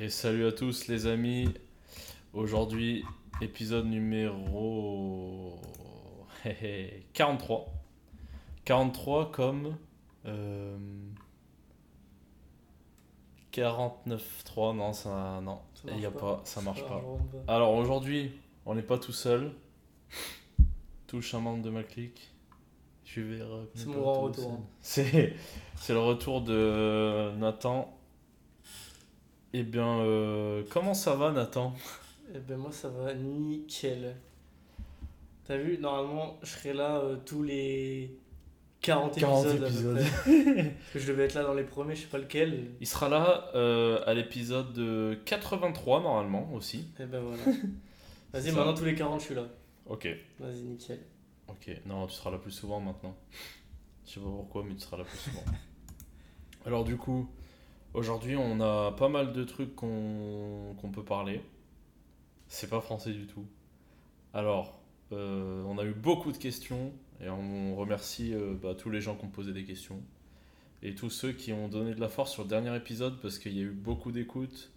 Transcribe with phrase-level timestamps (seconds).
[0.00, 1.52] Et salut à tous les amis.
[2.32, 3.04] Aujourd'hui,
[3.42, 5.60] épisode numéro
[7.12, 7.66] 43.
[8.64, 9.76] 43 comme
[10.24, 10.78] euh...
[13.52, 14.74] 49.3.
[14.76, 16.18] Non, ça, non, il marche y a pas.
[16.36, 17.04] pas, ça marche Ça pas.
[17.46, 18.32] Alors aujourd'hui,
[18.64, 19.52] on n'est pas tout seul.
[21.06, 22.32] Touche un membre de ma clique.
[23.04, 23.42] Je vais
[23.74, 24.64] C'est mon grand retour, hein.
[24.80, 25.34] C'est
[25.90, 27.94] le retour de Nathan.
[29.54, 31.74] Eh bien, euh, comment ça va Nathan?
[32.34, 34.16] Eh ben moi ça va nickel.
[35.44, 38.16] T'as vu, normalement je serais là euh, tous les
[38.80, 39.28] 40 épisodes.
[39.30, 39.96] 40 à peu épisodes.
[39.96, 40.64] près.
[40.78, 42.70] Parce que je devais être là dans les premiers, je sais pas lequel.
[42.80, 46.88] Il sera là euh, à l'épisode de 83 normalement aussi.
[46.98, 47.42] Et ben voilà.
[48.32, 48.56] Vas-y, ça.
[48.56, 49.44] maintenant tous les 40 je suis là.
[49.84, 51.00] Ok, Vas-y, nickel.
[51.48, 51.70] ok.
[51.84, 53.14] Non, tu seras là plus souvent maintenant.
[54.06, 55.44] Je sais pas pourquoi, mais tu seras là plus souvent.
[56.64, 57.28] Alors du coup,
[57.94, 61.42] aujourd'hui on a pas mal de trucs qu'on peut parler.
[62.48, 63.46] C'est pas français du tout.
[64.34, 69.00] Alors, euh, on a eu beaucoup de questions et on remercie euh, bah, tous les
[69.00, 70.02] gens qui ont posé des questions
[70.82, 73.56] et tous ceux qui ont donné de la force sur le dernier épisode parce qu'il
[73.56, 74.70] y a eu beaucoup d'écoutes.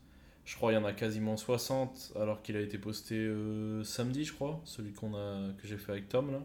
[0.44, 4.26] Je crois qu'il y en a quasiment 60 alors qu'il a été posté euh, samedi,
[4.26, 6.42] je crois, celui qu'on a que j'ai fait avec Tom là.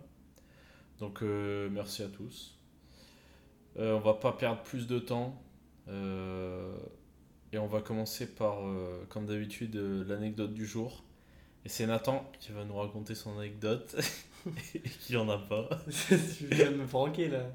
[1.01, 2.59] Donc merci à tous.
[3.77, 5.41] On va pas perdre plus de temps
[7.53, 11.03] et on va commencer par, euh, comme d'habitude, euh, l'anecdote du jour.
[11.65, 13.97] Et c'est Nathan qui va nous raconter son anecdote
[14.75, 15.69] et qui en a pas.
[15.89, 17.51] tu viens de me pranker là.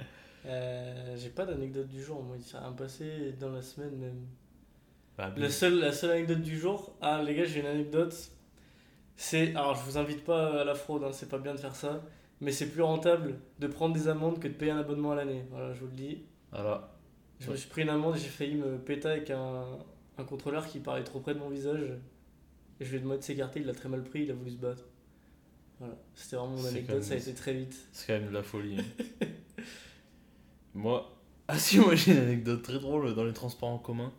[0.46, 4.28] Euh, J'ai pas d'anecdote du jour, moi il s'est rien passé dans la semaine même.
[5.18, 8.14] Bah, La seule, la seule anecdote du jour, ah les gars, j'ai une anecdote.
[9.16, 11.76] C'est, alors je vous invite pas à la fraude, hein, c'est pas bien de faire
[11.76, 12.04] ça,
[12.42, 15.46] mais c'est plus rentable de prendre des amendes que de payer un abonnement à l'année.
[15.50, 16.26] Voilà, je vous le dis.
[16.52, 16.95] Voilà.
[17.40, 19.66] Je me suis pris une amende j'ai failli me péter avec un,
[20.18, 21.82] un contrôleur qui parlait trop près de mon visage.
[22.80, 24.52] Et je lui ai demandé de s'écarter, il l'a très mal pris, il a voulu
[24.52, 24.84] se battre.
[25.80, 27.76] Voilà, c'était vraiment mon anecdote, même- ça a été très vite.
[27.92, 28.78] C'est quand même de la folie.
[28.80, 29.06] hein.
[30.74, 31.16] moi,
[31.48, 34.12] ah si, moi j'ai une anecdote très drôle dans les transports en commun.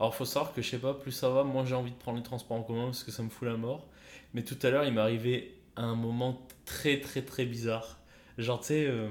[0.00, 2.18] Alors faut savoir que je sais pas, plus ça va, moins j'ai envie de prendre
[2.18, 3.88] les transports en commun parce que ça me fout la mort.
[4.34, 7.98] Mais tout à l'heure, il m'est arrivé un moment très très très bizarre.
[8.38, 9.08] Genre, tu sais, euh,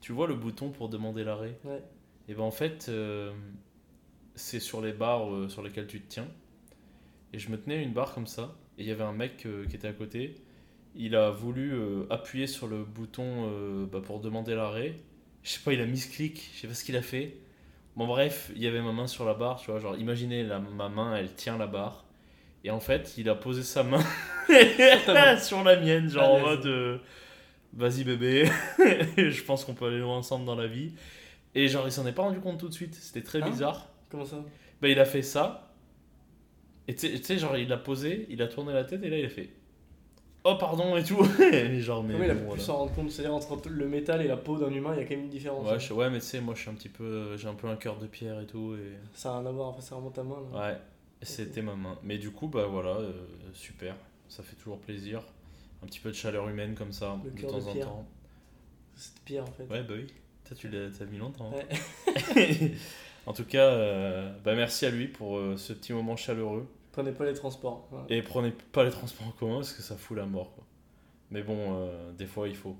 [0.00, 1.58] tu vois le bouton pour demander l'arrêt?
[1.64, 1.82] Ouais.
[2.28, 3.32] Et ben en fait, euh,
[4.34, 6.28] c'est sur les barres euh, sur lesquelles tu te tiens.
[7.32, 8.54] Et je me tenais à une barre comme ça.
[8.78, 10.34] Et il y avait un mec euh, qui était à côté.
[10.94, 11.74] Il a voulu
[12.08, 14.94] appuyer sur le bouton bah, pour demander l'arrêt.
[15.42, 16.50] Je sais pas, il a mis ce clic.
[16.54, 17.36] Je sais pas ce qu'il a fait.
[17.96, 19.60] Bon, bref, il y avait ma main sur la barre.
[19.60, 22.06] Tu vois, genre, imaginez la, ma main, elle tient la barre.
[22.64, 24.02] Et en fait, il a posé sa main
[25.38, 27.02] sur la mienne, genre en mode
[27.76, 28.48] vas-y bébé,
[29.16, 30.92] je pense qu'on peut aller loin ensemble dans la vie.
[31.56, 33.88] Et genre, il s'en est pas rendu compte tout de suite, c'était très Hein bizarre.
[34.10, 34.44] Comment ça?
[34.80, 35.72] Bah, il a fait ça,
[36.88, 39.24] et tu sais- genre, il a posé, il a tourné la tête, et là, il
[39.24, 39.50] a fait
[40.44, 41.18] oh pardon et tout.
[41.52, 44.22] et genre, mais Comment il a bon, pu s'en rendre compte C'est-à-dire entre le métal
[44.22, 45.66] et la peau d'un humain, il y a quand même une différence.
[45.66, 45.78] Ouais, hein.
[45.78, 47.76] je- ouais, mais tu sais, moi, je suis un petit peu, j'ai un peu un
[47.76, 50.22] cœur de pierre et tout, et Ça a rien à voir, enfin, c'est vraiment ta
[50.22, 50.36] main.
[50.52, 50.68] là.
[50.68, 50.76] ouais,
[51.22, 51.98] c'était ma main.
[52.04, 53.12] Mais du coup, bah voilà, euh,
[53.54, 53.96] super,
[54.28, 55.22] ça fait toujours plaisir.
[55.82, 58.06] Un petit peu de chaleur humaine comme ça, Le de temps de en temps.
[58.94, 59.64] C'est pire en fait.
[59.64, 60.06] Ouais, bah oui.
[60.46, 61.50] Toi, tu l'as mis longtemps.
[61.54, 61.76] hein.
[62.36, 62.72] Ouais.
[63.26, 66.66] en tout cas, euh, bah merci à lui pour euh, ce petit moment chaleureux.
[66.92, 67.86] Prenez pas les transports.
[67.90, 68.06] voilà.
[68.08, 70.54] Et prenez pas les transports en commun parce que ça fout la mort.
[70.54, 70.64] quoi.
[71.30, 72.76] Mais bon, euh, des fois, il faut.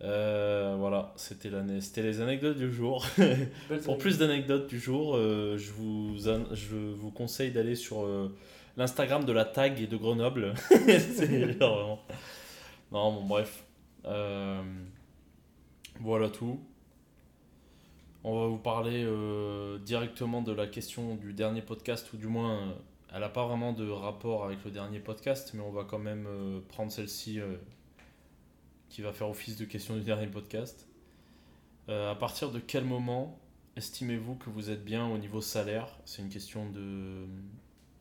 [0.00, 3.04] Voilà, c'était l'année- c'était les anecdotes du jour.
[3.84, 8.06] Pour plus d'anecdotes du jour, je, vous an- je vous conseille d'aller sur
[8.78, 10.54] l'Instagram de la tag de Grenoble.
[10.68, 12.00] C'est vraiment.
[12.92, 13.64] Non, bon, bref.
[14.06, 14.62] Euh,
[16.00, 16.58] voilà tout.
[18.24, 22.58] On va vous parler euh, directement de la question du dernier podcast, ou du moins,
[22.58, 22.72] euh,
[23.12, 26.26] elle n'a pas vraiment de rapport avec le dernier podcast, mais on va quand même
[26.26, 27.38] euh, prendre celle-ci
[28.88, 30.86] qui va faire office de question du dernier podcast.
[31.88, 33.36] À partir de quel moment
[33.74, 35.98] estimez-vous que vous êtes bien au niveau salaire?
[36.04, 37.26] C'est une question de,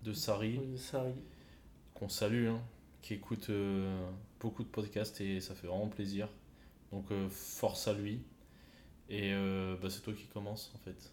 [0.04, 0.80] de Sari, Oui,
[1.96, 2.62] qu'on salue, hein,
[3.02, 3.50] qui écoute
[4.40, 6.30] beaucoup de podcasts et ça fait vraiment plaisir.
[6.92, 8.22] Donc euh, force à lui.
[9.10, 11.12] Et euh, bah, c'est toi qui commence en fait.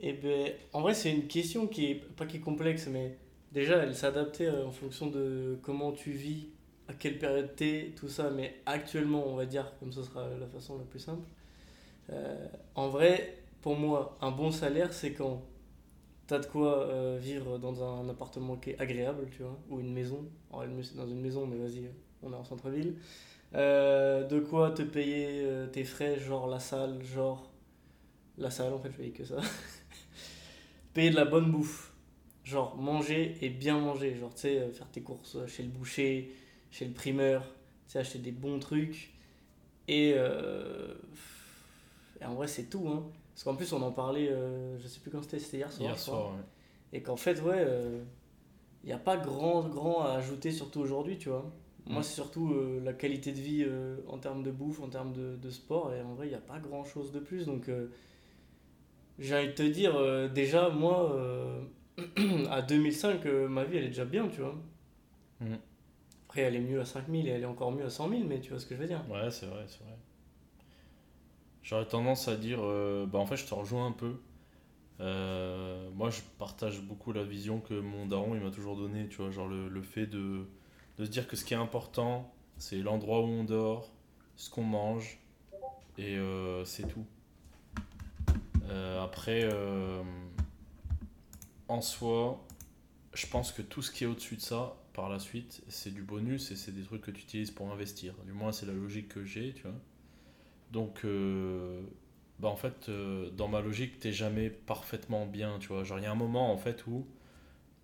[0.00, 3.16] Et ben, en vrai, c'est une question qui est pas qui est complexe, mais
[3.52, 6.48] déjà, elle adaptée euh, en fonction de comment tu vis,
[6.88, 8.30] à quelle période t'es, tout ça.
[8.30, 11.28] Mais actuellement, on va dire, comme ce sera la façon la plus simple.
[12.74, 15.42] en vrai, pour moi, un bon salaire, c'est quand
[16.26, 20.28] t'as de quoi vivre dans un appartement qui est agréable, tu vois, ou une maison.
[20.52, 20.64] Alors,
[20.96, 21.90] dans une maison, mais vas-y,
[22.22, 22.96] on est en centre-ville.
[23.54, 27.50] Euh, de quoi te payer euh, tes frais, genre la salle, genre
[28.38, 29.40] la salle, en fait, je payais que ça.
[30.94, 31.92] payer de la bonne bouffe.
[32.44, 34.14] genre manger et bien manger.
[34.14, 36.32] Genre, tu sais, euh, faire tes courses chez le boucher,
[36.70, 39.12] chez le primeur, tu sais, acheter des bons trucs.
[39.88, 40.94] Et, euh,
[42.20, 42.86] et en vrai, c'est tout.
[42.88, 43.04] Hein.
[43.34, 44.32] Parce qu'en plus, on en parlait,
[44.78, 45.88] je sais plus quand c'était, c'était hier soir.
[45.88, 46.42] Hier soir, ouais.
[46.92, 47.66] Et qu'en fait, ouais,
[48.84, 51.50] il n'y a pas grand, grand à ajouter, surtout aujourd'hui, tu vois.
[51.90, 52.02] Moi, Mm.
[52.04, 55.36] c'est surtout euh, la qualité de vie euh, en termes de bouffe, en termes de,
[55.36, 55.92] de sport.
[55.94, 57.46] Et en vrai, il n'y a pas grand chose de plus.
[57.46, 57.88] Donc, euh,
[59.18, 61.14] j'ai envie de te dire, déjà, moi,
[62.50, 64.56] à 2005, euh, ma vie, elle est déjà bien, tu vois.
[65.40, 65.54] Mm.
[66.26, 68.40] Après, elle est mieux à 5000 et elle est encore mieux à 100 000, mais
[68.40, 69.04] tu vois ce que je veux dire.
[69.10, 69.96] Ouais, c'est vrai, c'est vrai.
[71.62, 72.60] J'aurais tendance à dire,
[73.08, 74.14] bah en fait, je te rejoins un peu.
[74.98, 79.30] Moi, je partage beaucoup la vision que mon daron il m'a toujours donnée, tu vois,
[79.30, 80.46] genre le, le fait de,
[80.98, 83.90] de se dire que ce qui est important, c'est l'endroit où on dort,
[84.36, 85.18] ce qu'on mange,
[85.98, 87.06] et euh, c'est tout.
[88.68, 90.02] Euh, après, euh,
[91.68, 92.46] en soi,
[93.12, 96.02] je pense que tout ce qui est au-dessus de ça, par la suite, c'est du
[96.02, 98.14] bonus et c'est des trucs que tu utilises pour investir.
[98.26, 99.78] Du moins, c'est la logique que j'ai, tu vois.
[100.72, 101.04] Donc,
[102.38, 102.90] bah en fait,
[103.36, 105.84] dans ma logique, t'es jamais parfaitement bien, tu vois.
[105.84, 107.06] Genre, il y a un moment, en fait, où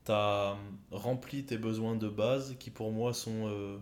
[0.06, 0.56] t'as
[0.90, 3.76] rempli tes besoins de base qui, pour moi, sont euh,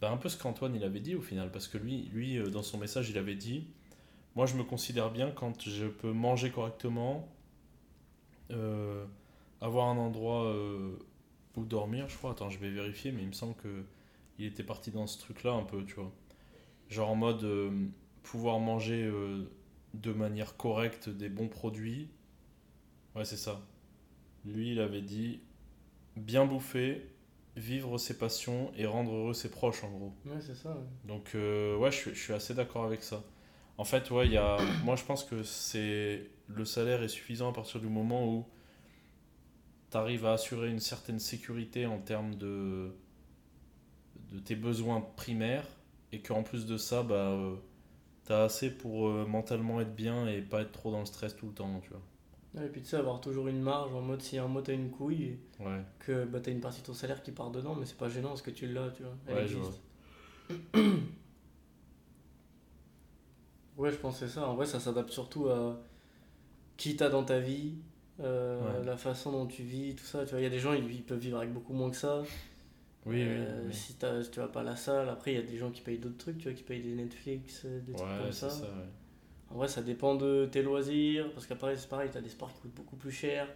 [0.00, 1.50] bah, un peu ce qu'Antoine, il avait dit au final.
[1.52, 3.66] Parce que lui, lui euh, dans son message, il avait dit
[4.36, 7.28] Moi, je me considère bien quand je peux manger correctement,
[8.50, 9.04] euh,
[9.60, 10.96] avoir un endroit euh,
[11.56, 12.30] où dormir, je crois.
[12.30, 13.84] Attends, je vais vérifier, mais il me semble que
[14.38, 16.12] il était parti dans ce truc-là un peu, tu vois.
[16.88, 17.88] Genre en mode euh,
[18.22, 19.44] pouvoir manger euh,
[19.94, 22.08] de manière correcte des bons produits.
[23.14, 23.60] Ouais, c'est ça.
[24.44, 25.40] Lui, il avait dit
[26.18, 27.06] bien bouffer,
[27.56, 30.12] vivre ses passions et rendre heureux ses proches, en gros.
[30.24, 30.70] Ouais, c'est ça.
[30.70, 30.86] ouais.
[31.04, 33.22] Donc, euh, ouais, je suis, je suis assez d'accord avec ça.
[33.78, 37.50] En fait, ouais, il y a, moi, je pense que c'est le salaire est suffisant
[37.50, 38.46] à partir du moment où
[39.90, 42.92] tu arrives à assurer une certaine sécurité en termes de,
[44.32, 45.66] de tes besoins primaires
[46.12, 47.38] et qu'en plus de ça, bah,
[48.26, 51.36] tu as assez pour euh, mentalement être bien et pas être trop dans le stress
[51.36, 52.02] tout le temps, tu vois.
[52.58, 54.72] Ouais, et puis tu sais, avoir toujours une marge en mode si un mois t'as
[54.74, 57.86] une couille, Ouais, que bah, t'as une partie de ton salaire qui part dedans, mais
[57.86, 59.12] c'est pas gênant parce que tu l'as, tu vois.
[59.28, 59.80] Elle Ouais, je existe.
[63.76, 64.48] Ouais, je pense que c'est ça.
[64.48, 65.78] En vrai, ça s'adapte surtout à
[66.76, 67.74] qui t'as dans ta vie,
[68.20, 68.84] euh, Ouais.
[68.86, 70.24] la façon dont tu vis, tout ça.
[70.24, 71.96] Tu vois, il y a des gens, ils, ils peuvent vivre avec beaucoup moins que
[71.96, 72.22] ça.
[73.06, 73.74] oui, Euh, oui, oui.
[73.74, 75.70] Si, t'as- si tu vas pas à la salle, après, il y a des gens
[75.70, 78.32] qui payent d'autres trucs, tu vois, qui payent des Netflix, euh, des trucs Ouais, comme
[78.32, 78.50] c'est ça.
[78.50, 78.88] ça, ouais.
[79.50, 82.60] En vrai, ça dépend de tes loisirs, parce qu'après, c'est pareil, t'as des sports qui
[82.60, 83.46] coûtent beaucoup plus cher.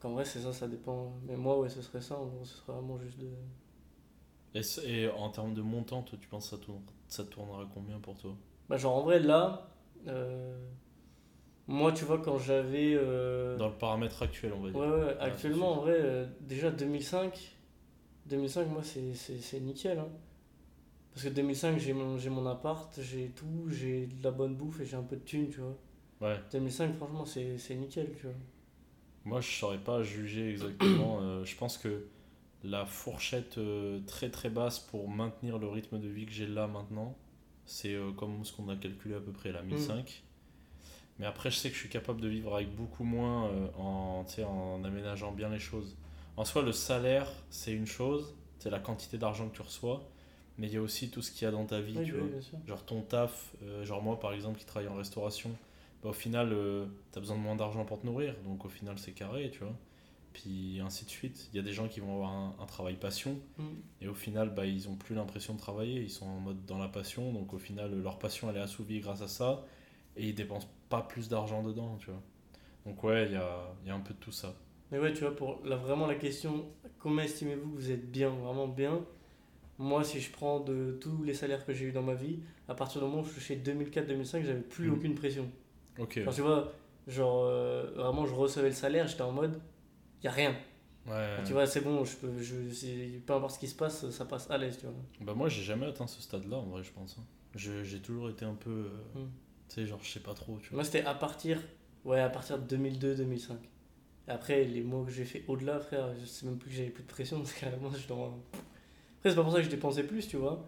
[0.00, 1.12] Donc, en vrai, c'est ça, ça dépend.
[1.26, 3.28] Mais moi, ouais, ce serait ça, en gros, ce serait vraiment juste de.
[4.84, 8.16] Et, en termes de montant, toi, tu penses que ça, tourne, ça tournera combien pour
[8.16, 8.34] toi?
[8.68, 9.68] Bah, genre, en vrai, là,
[10.06, 10.56] euh,
[11.66, 12.94] moi, tu vois, quand j'avais.
[12.94, 14.80] euh, Dans le paramètre actuel, on va dire.
[14.80, 17.56] Ouais, ouais, actuellement, en vrai, euh, déjà 2005,
[18.26, 19.98] 2005, moi, c'est nickel.
[19.98, 20.08] hein.
[21.12, 24.80] Parce que 2005, j'ai mon, j'ai mon appart, j'ai tout, j'ai de la bonne bouffe
[24.80, 25.76] et j'ai un peu de thunes, tu vois.
[26.20, 26.38] Ouais.
[26.52, 28.34] 2005, franchement, c'est c'est nickel, tu vois.
[29.24, 31.20] Moi, je saurais pas juger exactement.
[31.20, 32.06] euh, je pense que
[32.64, 36.66] la fourchette euh, très très basse pour maintenir le rythme de vie que j'ai là
[36.66, 37.16] maintenant,
[37.66, 40.24] c'est euh, comme ce qu'on a calculé à peu près là, 1005.
[41.18, 44.84] Mais après, je sais que je suis capable de vivre avec beaucoup moins en, en
[44.84, 45.96] aménageant bien les choses.
[46.36, 50.08] En soi, le salaire, c'est une chose, c'est la quantité d'argent que tu reçois,
[50.58, 52.14] mais il y a aussi tout ce qu'il y a dans ta vie, Oui, tu
[52.14, 52.28] oui, vois.
[52.66, 55.50] Genre ton taf, euh, genre moi par exemple qui travaille en restauration,
[56.02, 58.98] bah, au final euh, t'as besoin de moins d'argent pour te nourrir, donc au final
[58.98, 59.74] c'est carré, tu vois.
[60.32, 61.48] Puis ainsi de suite.
[61.52, 63.64] Il y a des gens qui vont avoir un, un travail passion, Mm.
[64.02, 66.78] et au final bah, ils ont plus l'impression de travailler, ils sont en mode dans
[66.78, 69.64] la passion, donc au final leur passion elle est assouvie grâce à ça,
[70.16, 72.22] et ils dépensent pas plus d'argent dedans, tu vois.
[72.86, 74.54] Donc ouais, il y a, y a un peu de tout ça.
[74.90, 76.66] Mais ouais, tu vois, pour la, vraiment la question,
[76.98, 79.04] comment estimez-vous que vous êtes bien, vraiment bien?
[79.78, 82.74] Moi, si je prends de tous les salaires que j'ai eu dans ma vie, à
[82.74, 84.94] partir du moment où je touchais 2004-2005, j'avais plus Mhm.
[84.94, 85.48] aucune pression.
[85.98, 86.18] Ok.
[86.22, 86.72] Genre, tu vois,
[87.06, 89.60] genre, euh, vraiment, je recevais le salaire, j'étais en mode,
[90.22, 90.56] il a rien.
[91.06, 91.36] Ouais.
[91.46, 94.50] Tu vois, c'est bon, je peux, je, peu importe ce qui se passe, ça passe
[94.50, 94.94] à l'aise, tu vois.
[95.22, 97.16] Bah moi j'ai jamais atteint ce stade-là en vrai je pense.
[97.18, 97.24] hein.
[97.54, 98.70] J'ai toujours été un peu...
[98.70, 99.28] euh, Mm.
[99.68, 100.76] Tu sais genre je sais pas trop, tu vois.
[100.76, 101.62] Moi, c'était à partir,
[102.04, 103.52] ouais, à partir de 2002-2005.
[104.26, 106.90] Et après, les mois que j'ai fait au-delà, frère, je sais même plus que j'avais
[106.90, 108.38] plus de pression, parce que carrément, je dans...
[109.18, 110.66] Après, c'est pas pour ça que je dépensais plus, tu vois.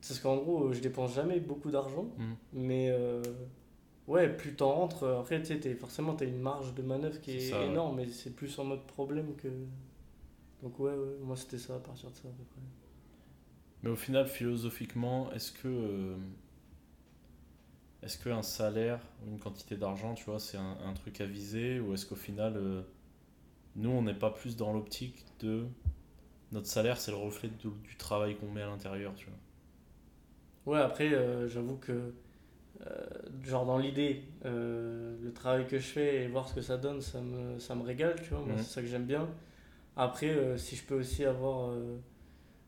[0.00, 2.32] C'est parce qu'en gros, je dépense jamais beaucoup d'argent, Mm.
[2.54, 3.22] mais euh,
[4.06, 7.32] ouais, plus t'en rentres, après, tu sais, t'es- forcément, t'as une marge de manœuvre qui
[7.32, 7.66] est, C'est ça, ouais.
[7.66, 9.48] énorme, mais c'est plus en mode problème que.
[10.62, 12.60] Donc, ouais, ouais, moi, c'était ça à partir de ça, à peu près.
[13.82, 16.16] Mais au final, philosophiquement, est-ce que euh,
[18.02, 21.80] est-ce qu'un salaire ou une quantité d'argent, tu vois, c'est un, un truc à viser
[21.80, 22.82] ou est-ce qu'au final, euh,
[23.76, 25.66] nous, on n'est pas plus dans l'optique de.
[26.52, 29.38] Notre salaire, c'est le reflet de- du travail qu'on met à l'intérieur, tu vois.
[30.66, 32.12] Ouais, après, euh, j'avoue que,
[32.86, 33.06] euh,
[33.44, 37.02] genre dans l'idée, euh, le travail que je fais et voir ce que ça donne,
[37.02, 38.42] ça me, ça me régale, tu vois.
[38.42, 38.58] Moi, Mhm.
[38.58, 39.28] c'est ça que j'aime bien.
[39.96, 41.72] Après, si je peux aussi avoir,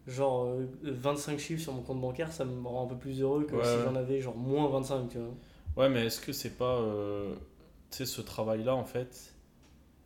[0.06, 3.44] genre, euh, 25 chiffres sur mon compte bancaire, ça me rend un peu plus heureux
[3.44, 5.34] que Ouais, si j'en avais, genre, moins 25, tu vois.
[5.76, 6.78] Ouais, mais est-ce que c'est pas.
[7.90, 9.34] tu sais, ce travail-là, en fait,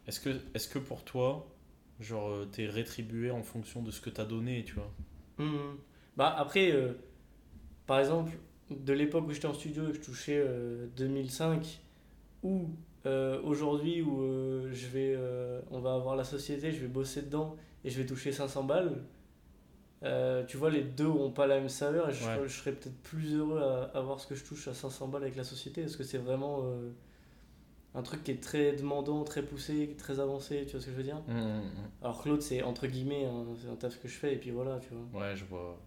[0.07, 1.47] est-ce que, est que pour toi,
[2.01, 4.91] genre, euh, t'es rétribué en fonction de ce que t'as donné, tu vois
[5.39, 5.77] Mhm.
[6.17, 6.93] Bah après, euh,
[7.87, 8.33] par exemple,
[8.71, 11.81] de l'époque où j'étais en studio et que je touchais euh, 2005,
[12.43, 12.71] ou
[13.07, 14.23] euh, aujourd'hui où
[14.73, 15.17] je vais,
[15.71, 19.05] on va avoir la société, je vais bosser dedans et je vais toucher 500 balles,
[20.49, 22.41] tu vois, les deux ont pas la même saveur et je, Ouais.
[22.47, 25.37] je serais peut-être plus heureux à avoir ce que je touche à 500 balles avec
[25.37, 26.65] la société parce que c'est vraiment
[27.97, 30.97] un truc qui est très demandant, très poussé, très avancé, tu vois ce que je
[30.97, 31.91] veux dire Hum, hum, hum.
[32.03, 34.51] Alors que l'autre, c'est entre guillemets, hein, c'est un taf que je fais et puis
[34.51, 35.21] voilà, tu vois.
[35.21, 35.79] Ouais, je vois.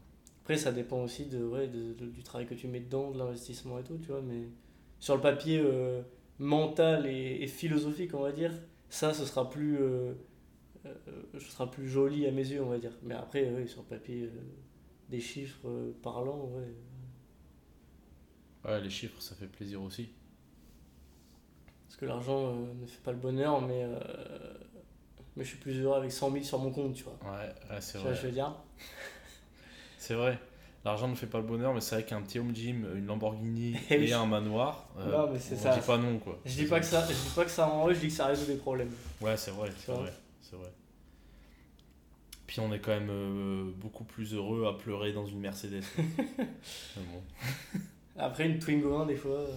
[0.44, 3.18] Après, ça dépend aussi de, ouais, de- de- du travail que tu mets dedans, de
[3.20, 4.22] l'investissement et tout, tu vois.
[4.22, 4.50] Mais
[5.00, 6.01] sur le papier euh,
[6.39, 8.51] mental et, et philosophique, on va dire,
[8.89, 10.13] ça, ce sera plus, euh,
[10.86, 10.92] euh,
[11.36, 12.94] ce sera plus joli à mes yeux, on va dire.
[13.04, 14.30] Mais après, ouais, sur le papier,
[15.10, 16.74] des chiffres parlants, ouais.
[18.63, 20.10] Ouais, les chiffres, ça fait plaisir aussi.
[21.89, 24.00] Parce que l'argent euh, ne fait pas le bonheur, mais, euh,
[25.36, 27.17] mais je suis plus heureux avec 100 000 sur mon compte, tu vois.
[27.24, 28.15] Ouais, ouais, c'est Tu vois vrai.
[28.15, 28.53] ce que je veux dire?
[29.98, 30.38] C'est vrai.
[30.86, 33.75] L'argent ne fait pas le bonheur, mais c'est vrai qu'un petit home gym, une Lamborghini
[33.89, 35.75] et un manoir, euh, Non, mais on ça.
[35.75, 36.39] dit pas non, quoi.
[36.46, 38.46] Je dis pas que ça, je dis pas que ça je dis que ça résout
[38.46, 38.91] des problèmes.
[39.19, 40.72] Ouais, c'est vrai, c'est vrai, c'est vrai.
[42.48, 45.84] Puis on est quand même euh, beaucoup plus heureux à pleurer dans une Mercedes.
[46.96, 47.22] bon.
[48.17, 49.51] Après, une Twingo 1, des fois, euh,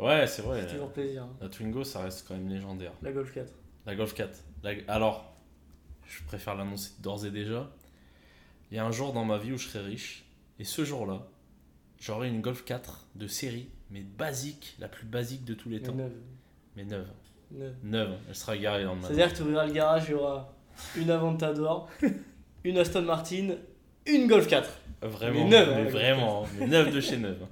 [0.00, 0.62] Ouais, c'est vrai.
[0.62, 1.24] c'est toujours plaisir.
[1.24, 1.36] hein.
[1.40, 2.92] La Twingo, ça reste quand même légendaire.
[3.02, 3.52] La Golf 4.
[3.86, 4.38] La Golf 4.
[4.62, 5.32] La- Alors,
[6.06, 7.70] je préfère l'annoncer d'ores et déjà.
[8.70, 10.24] Il y a un jour dans ma vie où je serai riche.
[10.58, 11.26] Et ce jour-là,
[11.98, 15.86] j'aurai une Golf 4 de série, mais basique, la plus basique de tous les Mais
[15.86, 15.94] temps.
[15.94, 16.12] neuve.
[16.76, 17.08] Mais neuve.
[17.50, 17.74] neuve.
[17.82, 18.14] Neuve.
[18.28, 19.02] Elle sera garée dans le.
[19.02, 20.52] C'est-à-dire que tu ouvriras le garage, il y aura
[20.96, 21.88] une Aventador,
[22.64, 23.50] une Aston Martin,
[24.06, 24.70] une Golf 4.
[25.02, 27.44] Vraiment, Mais neuve, hein, mais la vraiment, mais neuve de chez neuve.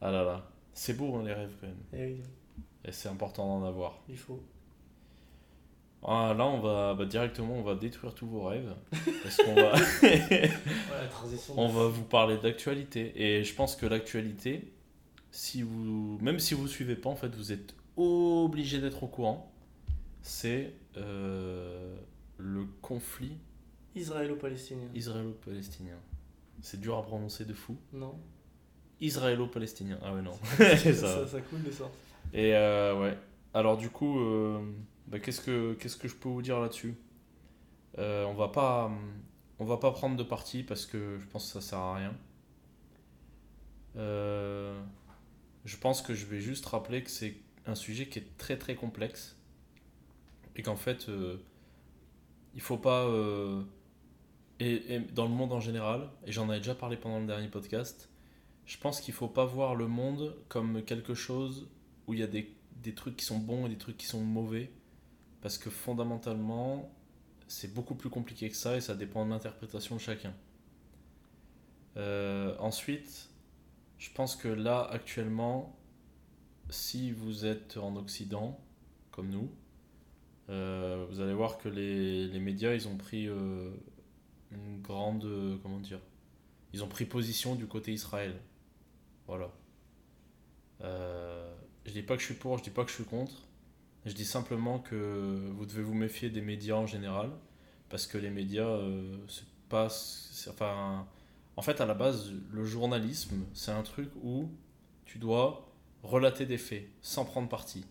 [0.00, 2.22] Ah là là, c'est beau hein, les rêves quand même, Et oui,
[2.84, 3.98] et c'est important d'en avoir.
[4.08, 4.40] il faut.
[6.04, 8.72] Ah, là, on va bah, directement, on va détruire tous vos rêves,
[9.24, 10.48] parce qu'on va, Ouais,
[11.56, 14.72] on va vous parler d'actualité, et je pense que l'actualité,
[15.32, 19.52] si vous, même si vous suivez pas, en fait, vous êtes obligé d'être au courant.
[20.22, 21.96] C'est euh,
[22.36, 23.36] le conflit
[23.96, 24.88] Israélo-palestinien.
[24.94, 25.98] israélo-palestinien.
[26.62, 27.76] C'est dur à prononcer de fou.
[27.92, 28.14] Non
[29.00, 29.98] Israélo-palestinien.
[30.02, 30.38] Ah ouais non.
[30.56, 31.94] ça, Ça ça, coule de sorte.
[32.32, 33.16] Et euh, ouais.
[33.54, 34.60] Alors du coup, euh,
[35.06, 36.94] bah, qu'est-ce que qu'est-ce que je peux vous dire là-dessus?
[37.98, 38.90] Euh, On va pas
[39.58, 42.14] on va pas prendre de parti parce que je pense que ça sert à rien.
[45.64, 47.34] Je pense que je vais juste rappeler que c'est
[47.66, 49.36] un sujet qui est très très complexe
[50.56, 51.08] et qu'en fait
[52.54, 53.06] il faut pas
[54.60, 57.48] et, et dans le monde en général et j'en avais déjà parlé pendant le dernier
[57.48, 58.08] podcast
[58.68, 61.68] je pense qu'il faut pas voir le monde comme quelque chose
[62.06, 64.20] où il y a des, des trucs qui sont bons et des trucs qui sont
[64.20, 64.70] mauvais.
[65.40, 66.94] Parce que fondamentalement
[67.46, 70.34] c'est beaucoup plus compliqué que ça et ça dépend de l'interprétation de chacun.
[71.96, 73.30] Euh, ensuite
[73.96, 75.74] je pense que là actuellement
[76.68, 78.60] si vous êtes en Occident
[79.10, 79.50] comme nous
[80.50, 83.70] euh, vous allez voir que les, les médias ils ont pris euh,
[84.52, 85.26] une grande
[85.62, 86.00] comment dire
[86.74, 88.38] ils ont pris position du côté Israël
[89.28, 89.52] voilà
[90.80, 91.54] euh,
[91.86, 93.46] je dis pas que je suis pour je dis pas que je suis contre
[94.04, 97.30] je dis simplement que vous devez vous méfier des médias en général
[97.88, 101.06] parce que les médias euh, c'est pas
[101.56, 104.50] en fait à la base le journalisme c'est un truc où
[105.04, 105.70] tu dois
[106.02, 107.84] relater des faits sans prendre parti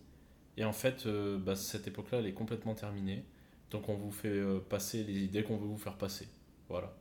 [0.57, 3.23] et en fait, euh, bah, cette époque-là, elle est complètement terminée.
[3.69, 6.27] Donc on vous fait passer les idées qu'on veut vous faire passer.
[6.69, 6.93] Voilà.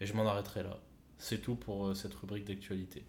[0.00, 0.78] Et je m'en arrêterai là.
[1.18, 3.04] C'est tout pour cette rubrique d'actualité.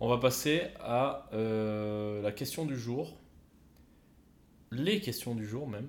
[0.00, 3.16] On va passer à euh, la question du jour.
[4.70, 5.88] Les questions du jour même.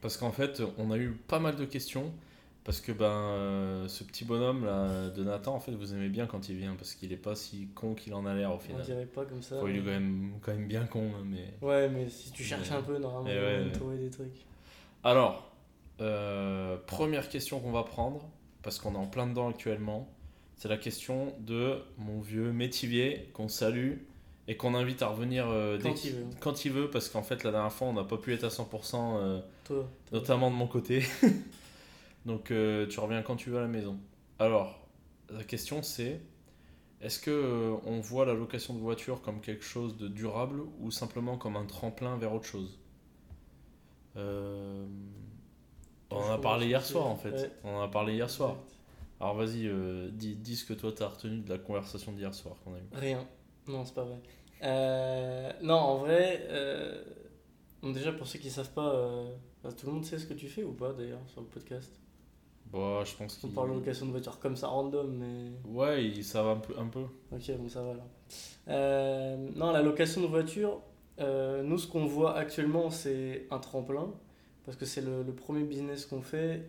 [0.00, 2.12] Parce qu'en fait, on a eu pas mal de questions.
[2.64, 6.26] Parce que ben, euh, ce petit bonhomme là, de Nathan, en fait, vous aimez bien
[6.26, 6.74] quand il vient.
[6.74, 8.82] Parce qu'il est pas si con qu'il en a l'air au On final.
[8.82, 9.60] dirait pas comme ça.
[9.60, 11.54] Bon, il est quand même, quand même bien con, hein, mais.
[11.62, 13.72] Ouais, mais si tu cherches un peu, normalement, ouais, vas ouais.
[13.72, 14.44] trouver des trucs.
[15.04, 15.52] Alors,
[16.00, 18.28] euh, première question qu'on va prendre,
[18.62, 20.08] parce qu'on est en plein dedans actuellement,
[20.56, 23.98] c'est la question de mon vieux Métivier, qu'on salue,
[24.48, 26.26] et qu'on invite à revenir euh, Quand il veut.
[26.40, 28.48] quand il veut, parce qu'en fait, la dernière fois, on n'a pas pu être à
[28.48, 30.18] 100%, euh, Toi, toi.
[30.18, 31.04] notamment de mon côté.
[32.26, 33.98] Donc, euh, tu reviens quand tu veux à la maison.
[34.38, 34.86] Alors,
[35.30, 36.20] la question c'est
[37.00, 41.36] est-ce que on voit la location de voiture comme quelque chose de durable ou simplement
[41.36, 42.78] comme un tremplin vers autre chose?
[44.16, 44.86] On
[46.10, 47.52] en a parlé hier soir en fait.
[47.64, 48.52] On en a parlé hier soir.
[48.52, 48.75] Exact.
[49.20, 52.56] Alors vas-y, euh, dis, dis ce que toi t'as retenu de la conversation d'hier soir
[52.62, 52.82] qu'on a eu.
[52.92, 53.26] Rien.
[53.66, 54.20] Non, c'est pas vrai.
[54.62, 57.02] Euh, non, en vrai, euh,
[57.82, 59.24] bon, déjà pour ceux qui savent pas,
[59.62, 61.90] bah, tout le monde sait ce que tu fais ou pas d'ailleurs sur le podcast
[62.70, 65.52] Bon, je pense On parle de location de voiture comme ça random, mais.
[65.64, 66.74] Ouais, ça va un peu.
[66.78, 67.04] Un peu.
[67.32, 69.48] Ok, bon, ça va alors.
[69.56, 70.82] Non, la location de voiture,
[71.18, 74.12] nous, ce qu'on voit actuellement, c'est un tremplin,
[74.64, 76.68] parce que c'est le, le premier business qu'on fait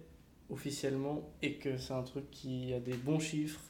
[0.49, 3.61] officiellement, et que c'est un truc qui a des bons chiffres,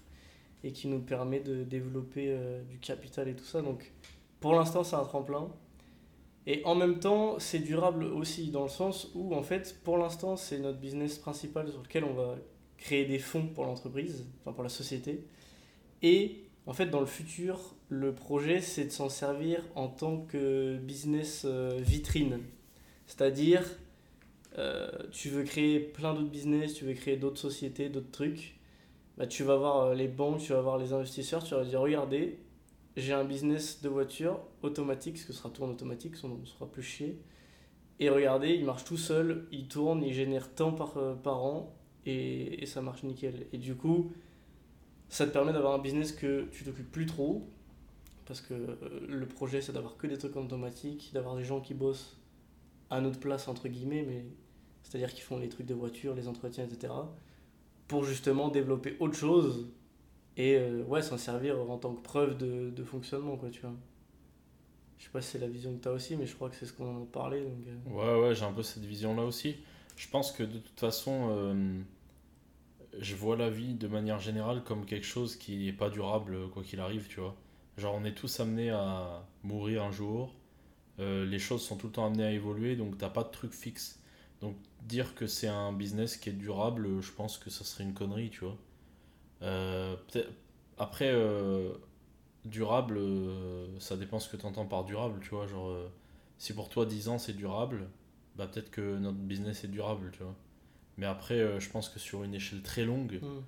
[0.63, 3.61] et qui nous permet de développer euh, du capital et tout ça.
[3.61, 3.91] Donc,
[4.39, 5.49] pour l'instant, c'est un tremplin.
[6.45, 10.35] Et en même temps, c'est durable aussi, dans le sens où, en fait, pour l'instant,
[10.37, 12.35] c'est notre business principal sur lequel on va
[12.77, 15.25] créer des fonds pour l'entreprise, enfin pour la société.
[16.03, 20.77] Et en fait, dans le futur, le projet, c'est de s'en servir en tant que
[20.77, 22.39] business euh, vitrine.
[23.07, 23.63] C'est-à-dire,
[24.57, 28.59] euh, tu veux créer plein d'autres business, tu veux créer d'autres sociétés, d'autres trucs.
[29.17, 31.81] Bah, tu vas voir euh, les banques, tu vas voir les investisseurs, tu vas dire
[31.81, 32.39] regardez,
[32.95, 36.83] j'ai un business de voiture automatique, parce que ce sera tout automatique, on sera plus
[36.83, 37.19] chier.
[37.99, 41.75] Et regardez, il marche tout seul, il tourne, il génère tant par, euh, par an,
[42.05, 43.47] et, et ça marche nickel.
[43.53, 44.11] Et du coup,
[45.09, 47.47] ça te permet d'avoir un business que tu t'occupes plus trop,
[48.25, 48.53] parce que
[49.07, 52.17] le projet c'est d'avoir que des trucs en automatique, d'avoir des gens qui bossent
[52.89, 54.25] à notre place, entre guillemets, mais
[54.87, 56.93] c'est-à-dire qui font les trucs de voiture, les entretiens, etc.,
[57.87, 59.67] pour justement développer autre chose
[60.37, 63.73] et euh, ouais, s'en servir en tant que preuve de, fonctionnement, quoi, tu vois.
[64.97, 66.55] Je sais pas si c'est la vision que tu as aussi, mais je crois que
[66.55, 67.41] c'est ce qu'on en parlé.
[67.41, 69.57] Donc, euh, Ouais, ouais, j'ai un peu cette vision-là aussi.
[69.95, 71.81] Je pense que de toute façon, euh,
[72.99, 76.63] je vois la vie de manière générale comme quelque chose qui n'est pas durable, quoi
[76.63, 77.35] qu'il arrive, tu vois.
[77.77, 80.33] Genre, on est tous amenés à mourir un jour.
[80.99, 83.99] Les choses sont tout le temps amenées à évoluer, donc t'as pas de truc fixe.
[84.41, 87.93] Donc, dire que c'est un business qui est durable, je pense que ça serait une
[87.93, 88.57] connerie, tu vois.
[89.43, 89.95] Euh,
[90.79, 91.73] Après, euh,
[92.45, 95.47] durable, euh, ça dépend ce que tu entends par durable, tu vois.
[95.47, 95.75] Genre,
[96.39, 97.89] si pour toi 10 ans c'est durable,
[98.37, 100.35] bah peut-être que notre business est durable, tu vois.
[100.97, 103.41] Mais après, je pense que sur une échelle très longue, hmm.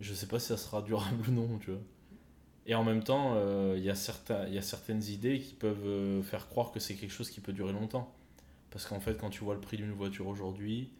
[0.00, 1.80] je sais pas si ça sera durable ou non, tu vois.
[2.66, 3.36] Et en même temps,
[3.76, 6.96] il y, a certains- il y a certaines idées qui peuvent faire croire que c'est
[6.96, 8.13] quelque chose qui peut durer longtemps.
[8.74, 10.90] Parce qu'en fait, quand tu vois le prix d'une voiture aujourd'hui,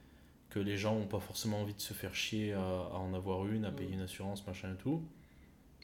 [0.48, 3.46] que les gens n'ont pas forcément envie de se faire chier à, à en avoir
[3.48, 3.94] une, à payer Mm.
[3.94, 5.02] une assurance, machin et tout,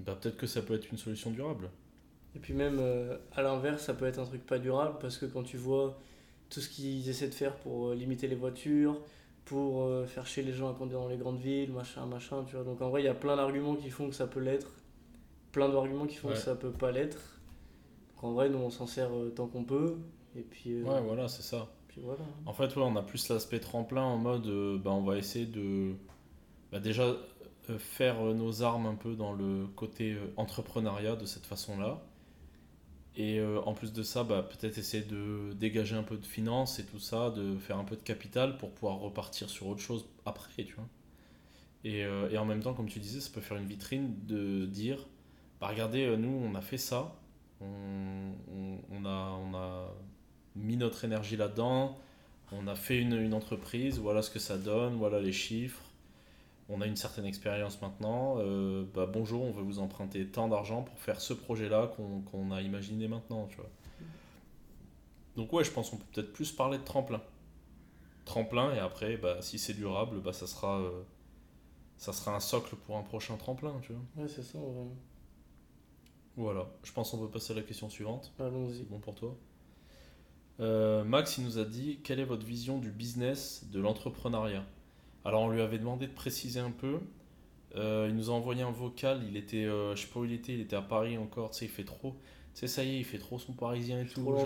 [0.01, 1.71] bah peut-être que ça peut être une solution durable.
[2.37, 5.27] Et puis même, euh, à l'inverse, ça peut être un truc pas durable, parce que
[5.27, 5.99] quand tu vois
[6.49, 9.01] tout ce qu'ils essaient de faire pour euh, limiter les voitures,
[9.45, 12.55] pour euh, faire chier les gens à conduire dans les grandes villes, machin, machin, tu
[12.57, 12.65] vois.
[12.65, 14.71] Donc en vrai, il y a plein d'arguments qui font que ça peut l'être,
[15.53, 16.35] plein d'arguments qui font Ouais.
[16.35, 17.41] que ça peut pas l'être.
[18.15, 19.97] Donc en vrai, nous, on s'en sert euh, tant qu'on peut,
[20.37, 21.69] et puis, euh, Ouais, voilà, c'est ça.
[22.47, 25.47] En fait, ouais, on a plus l'aspect tremplin en mode euh, bah, on va essayer
[25.47, 25.95] de
[26.73, 27.17] bah, déjà
[27.71, 32.01] euh, faire euh, nos armes un peu dans le côté euh, entrepreneuriat de cette façon-là.
[33.17, 36.87] Et en plus de ça, bah, peut-être essayer de dégager un peu de finances et
[36.87, 40.65] tout ça, de faire un peu de capital pour pouvoir repartir sur autre chose après,
[40.65, 40.87] tu vois.
[41.85, 42.07] Et,
[42.39, 45.07] en même temps, comme tu disais, ça peut faire une vitrine de dire
[45.61, 47.21] bah, regardez, nous, on a fait ça,
[47.61, 49.70] on a, on a
[50.57, 51.97] mis notre énergie là-dedans,
[52.53, 55.83] on a fait une, une entreprise, voilà ce que ça donne, voilà les chiffres.
[56.69, 58.37] On a une certaine expérience maintenant.
[58.39, 61.93] euh, bah, bonjour, on veut vous emprunter tant d'argent pour faire ce projet-là
[62.31, 63.47] qu'on a imaginé maintenant.
[63.49, 63.71] Tu vois.
[65.37, 67.21] Donc ouais, je pense qu'on peut peut-être plus parler de tremplin.
[68.25, 71.03] Tremplin, et après, bah, si c'est durable, bah, ça, sera, euh,
[71.97, 73.75] ça sera un socle pour un prochain tremplin.
[73.83, 74.23] Tu vois.
[74.23, 74.87] Ouais, c'est ça, en vrai.
[76.37, 78.33] Voilà, je pense qu'on peut passer à la question suivante.
[78.39, 78.79] Allons-y.
[78.79, 79.37] C'est bon pour toi?
[80.61, 84.65] Euh, Max, il nous a dit quelle est votre vision du business, de l'entrepreneuriat?
[85.25, 86.99] Alors, on lui avait demandé de préciser un peu.
[87.77, 89.23] Euh, il nous a envoyé un vocal.
[89.29, 91.51] Il était, euh, je sais pas où il était, il était à Paris encore.
[91.51, 92.17] Tu sais, il fait trop.
[92.55, 94.23] Tu sais, ça y est, il fait trop son parisien et tout.
[94.23, 94.37] Trop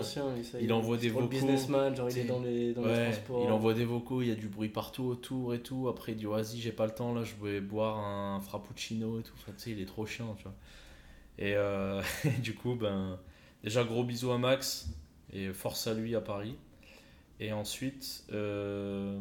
[0.61, 3.43] il envoie des le vocaux, businessman, genre il est dans les, dans les Ouais, transports.
[3.43, 5.87] il envoie des vocaux, il y a du bruit partout autour et tout.
[5.89, 9.23] Après, il dit vas-y, j'ai pas le temps là, je vais boire un frappuccino et
[9.23, 9.33] tout.
[9.37, 10.53] Enfin, tu sais, il est trop chiant, tu vois.
[11.39, 11.55] Et
[12.43, 13.17] du coup, ben,
[13.63, 14.87] déjà gros bisous à Max
[15.31, 16.57] et force à lui à Paris.
[17.39, 19.19] Et ensuite, euh,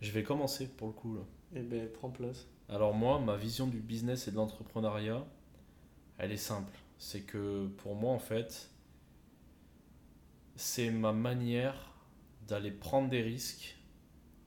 [0.00, 1.22] je vais commencer pour le coup là.
[1.54, 2.46] Et ben, prends place.
[2.68, 5.26] Alors moi, ma vision du business et de l'entrepreneuriat,
[6.18, 6.78] elle est simple.
[6.98, 8.70] c'est que pour moi, en fait,
[10.54, 11.94] c'est ma manière
[12.46, 13.76] d'aller prendre des risques.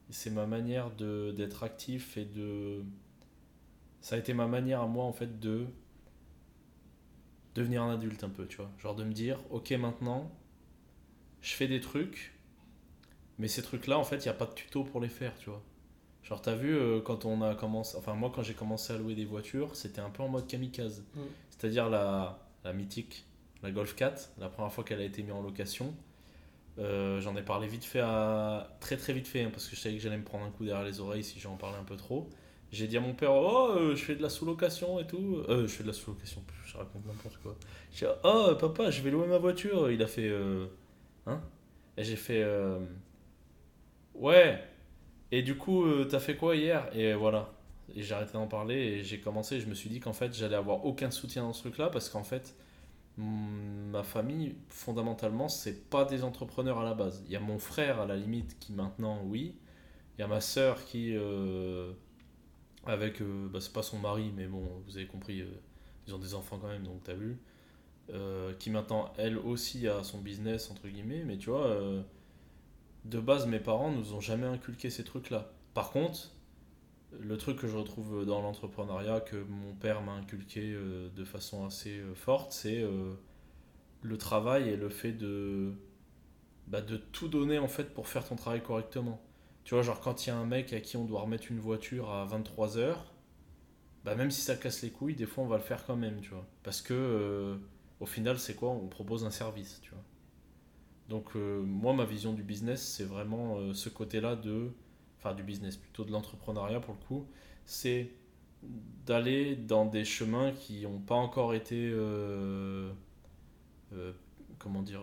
[0.10, 2.84] C'est ma manière d'être actif et de.
[4.02, 5.66] Ça a été ma manière à moi, en fait, de
[7.56, 8.70] devenir un adulte un peu, tu vois.
[8.80, 10.32] Genre de me dire, ok, maintenant,
[11.42, 12.34] je fais des trucs,
[13.40, 15.50] mais ces trucs-là, en fait, il n'y a pas de tuto pour les faire, tu
[15.50, 15.62] vois.
[16.24, 17.98] Genre, t'as vu, euh, quand on a commencé.
[17.98, 21.04] Enfin, moi, quand j'ai commencé à louer des voitures, c'était un peu en mode kamikaze.
[21.16, 21.22] Mm.
[21.50, 23.26] C'est-à-dire la, la mythique,
[23.62, 25.94] la Golf 4, la première fois qu'elle a été mise en location.
[26.80, 28.76] euh, j'en ai parlé vite fait à.
[28.80, 30.66] Très très vite fait, hein, parce que je savais que j'allais me prendre un coup
[30.66, 32.30] derrière les oreilles si j'en parlais un peu trop.
[32.74, 35.44] J'ai dit à mon père, oh, euh, je fais de la sous-location et tout.
[35.48, 37.56] Euh, je fais de la sous-location, je raconte n'importe quoi.
[37.92, 39.92] J'ai dit, oh, papa, je vais louer ma voiture.
[39.92, 40.66] Il a fait, euh,
[41.28, 41.40] hein?
[41.98, 42.80] Et j'ai fait, euh,
[44.16, 44.60] ouais.
[45.32, 46.90] Et du coup, t'as fait quoi hier?
[46.96, 47.54] Et voilà.
[47.96, 49.60] Et j'ai arrêté d'en parler et j'ai commencé.
[49.60, 52.24] Je me suis dit qu'en fait, j'allais avoir aucun soutien dans ce truc-là parce qu'en
[52.24, 52.56] fait,
[53.18, 57.24] ma famille, fondamentalement, c'est pas des entrepreneurs à la base.
[57.28, 59.54] Il y a mon frère à la limite qui maintenant, oui.
[60.18, 61.16] Il y a ma sœur qui,
[62.86, 65.48] avec, euh, bah, c'est pas son mari, mais bon, vous avez compris, euh,
[66.08, 67.38] ils ont des enfants quand même, donc t'as vu.
[68.10, 71.78] Euh, qui maintenant, elle aussi, a son business, entre guillemets, mais tu vois,
[73.06, 75.52] de base, mes parents nous ont jamais inculqué ces trucs-là.
[75.74, 76.32] Par contre,
[77.18, 82.02] le truc que je retrouve dans l'entrepreneuriat, que mon père m'a inculqué de façon assez
[82.16, 82.86] forte, c'est
[84.02, 85.74] le travail et le fait de,
[86.68, 89.22] bah, de tout donner en fait pour faire ton travail correctement.
[89.64, 91.60] Tu vois, genre quand il y a un mec à qui on doit remettre une
[91.60, 92.96] voiture à 23h,
[94.04, 96.20] bah même si ça casse les couilles, des fois on va le faire quand même,
[96.22, 96.46] tu vois.
[96.64, 97.56] Parce que euh,
[98.00, 98.70] au final, c'est quoi?
[98.70, 100.04] On propose un service, tu vois.
[101.10, 104.72] Donc euh, moi, ma vision du business, c'est vraiment euh, ce côté-là de...
[105.20, 107.28] Enfin, du business, plutôt de l'entrepreneuriat pour le coup.
[107.66, 108.12] C'est
[109.06, 111.94] d'aller dans des chemins qui n'ont pas encore été...
[114.60, 115.02] comment dire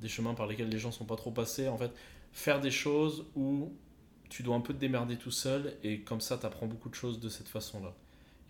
[0.00, 1.68] Des chemins par lesquels les gens sont pas trop passés.
[1.68, 1.92] En fait,
[2.36, 3.72] faire des choses où
[4.28, 6.94] tu dois un peu te démerder tout seul et comme ça, tu apprends beaucoup de
[6.94, 7.94] choses de cette façon-là.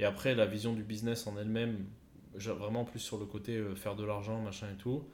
[0.00, 1.86] Et après, la vision du business en elle-même,
[2.34, 5.04] vraiment plus sur le côté euh, faire de l'argent, machin et tout,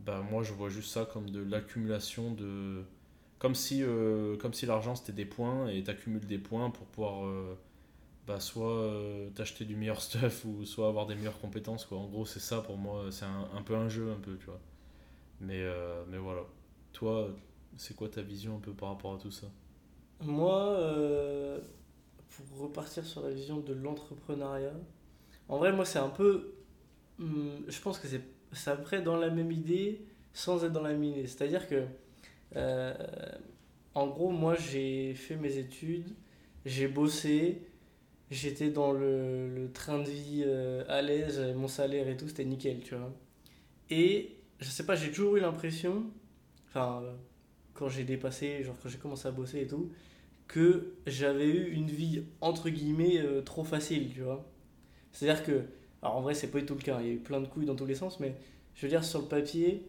[0.00, 2.84] bah moi je vois juste ça comme de l'accumulation de.
[3.40, 7.58] Comme si, euh, si l'argent c'était des points et t'accumules des points pour pouvoir euh,
[8.26, 11.84] bah, soit euh, t'acheter du meilleur stuff ou soit avoir des meilleures compétences.
[11.84, 11.98] Quoi.
[11.98, 14.46] En gros, c'est ça pour moi, c'est un, un peu un jeu, un peu, tu
[14.46, 14.60] vois.
[15.40, 15.64] Mais,
[16.08, 16.42] mais voilà.
[16.92, 17.28] Toi,
[17.76, 19.48] c'est quoi ta vision un peu par rapport à tout ça?
[20.20, 21.60] Moi, euh,
[22.30, 24.72] pour repartir sur la vision de l'entrepreneuriat,
[25.48, 26.54] en vrai, moi, c'est un peu.
[27.20, 30.92] hum, je pense que c'est c'est près dans la même idée sans être dans la
[30.92, 31.26] même idée.
[31.28, 31.84] C'est-à-dire que,
[32.56, 32.94] euh,
[33.94, 36.08] en gros, moi, j'ai fait mes études,
[36.66, 37.62] j'ai bossé,
[38.30, 42.44] j'étais dans le, le train de vie euh, à l'aise, mon salaire et tout, c'était
[42.44, 43.12] nickel, tu vois.
[43.90, 46.04] Et je sais pas, j'ai toujours eu l'impression,
[46.68, 47.02] enfin,
[47.74, 49.90] quand j'ai dépassé, genre quand j'ai commencé à bosser et tout,
[50.48, 54.44] que j'avais eu une vie entre guillemets euh, trop facile, tu vois.
[55.12, 55.62] C'est-à-dire que,
[56.02, 57.46] alors en vrai, c'est pas du tout le cas, il y a eu plein de
[57.46, 58.36] couilles dans tous les sens, mais
[58.74, 59.88] je veux dire, sur le papier,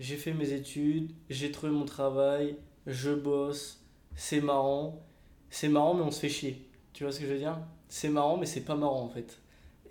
[0.00, 3.84] j'ai fait mes études, j'ai trouvé mon travail, je bosse,
[4.16, 5.06] c'est marrant.
[5.50, 6.68] C'est marrant, mais on se fait chier.
[6.92, 7.58] Tu vois ce que je veux dire?
[7.88, 9.40] C'est marrant, mais c'est pas marrant en fait.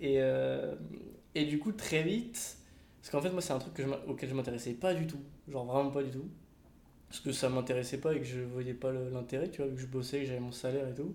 [0.00, 0.74] Et, euh,
[1.34, 2.58] et du coup, très vite,
[3.00, 5.90] parce qu'en fait, moi, c'est un truc auquel je m'intéressais pas du tout, genre vraiment
[5.90, 6.28] pas du tout.
[7.12, 9.82] Parce que ça m'intéressait pas et que je voyais pas l'intérêt, tu vois, vu que
[9.82, 11.14] je bossais, que j'avais mon salaire et tout.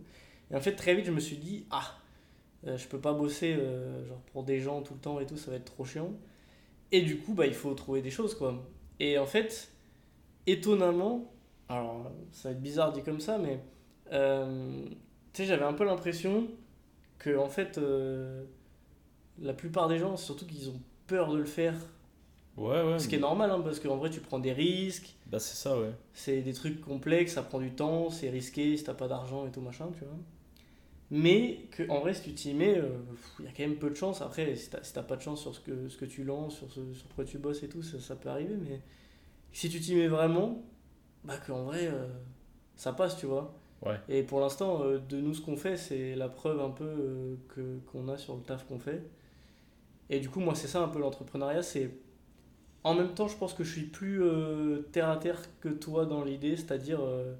[0.51, 1.97] Et en fait, très vite, je me suis dit, ah,
[2.67, 5.38] euh, je peux pas bosser euh, genre pour des gens tout le temps et tout,
[5.38, 6.12] ça va être trop chiant.
[6.91, 8.63] Et du coup, bah, il faut trouver des choses, quoi.
[8.99, 9.71] Et en fait,
[10.45, 11.33] étonnamment,
[11.67, 13.60] alors ça va être bizarre dit comme ça, mais
[14.13, 14.86] euh,
[15.33, 16.47] tu sais, j'avais un peu l'impression
[17.17, 18.43] que, en fait, euh,
[19.41, 21.73] la plupart des gens, surtout qu'ils ont peur de le faire,
[22.57, 22.99] Ouais, ouais.
[22.99, 25.79] ce qui est normal, hein, parce qu'en vrai, tu prends des risques, Bah, c'est ça,
[25.79, 25.91] ouais.
[26.13, 29.51] c'est des trucs complexes, ça prend du temps, c'est risqué si t'as pas d'argent et
[29.51, 30.15] tout machin, tu vois.
[31.09, 32.89] Mais que en vrai, si tu t'y mets, euh,
[33.39, 34.21] il y a quand même peu de chance.
[34.21, 36.57] Après, si t'as si t'as pas de chance sur ce que, ce que tu lances,
[36.57, 38.55] sur, ce, sur quoi tu bosses et tout, ça, ça peut arriver.
[38.61, 38.81] Mais
[39.53, 40.63] si tu t'y mets vraiment,
[41.23, 42.07] bah qu'en vrai, euh,
[42.75, 43.53] ça passe, tu vois.
[43.85, 43.97] Ouais.
[44.09, 47.77] Et pour l'instant, euh, de nous, ce qu'on fait, c'est la preuve un peu que
[47.91, 49.03] qu'on a sur le taf qu'on fait.
[50.09, 51.91] Et du coup, moi, c'est ça un peu l'entrepreneuriat, c'est
[52.88, 56.06] en même temps, je pense que je suis plus euh, terre à terre que toi
[56.06, 57.34] dans l'idée, c'est-à-dire euh,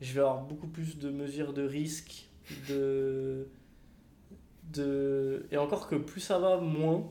[0.00, 2.26] je vais avoir beaucoup plus de mesures de risque,
[2.68, 3.46] de,
[4.72, 7.04] de et encore que plus ça va, moins.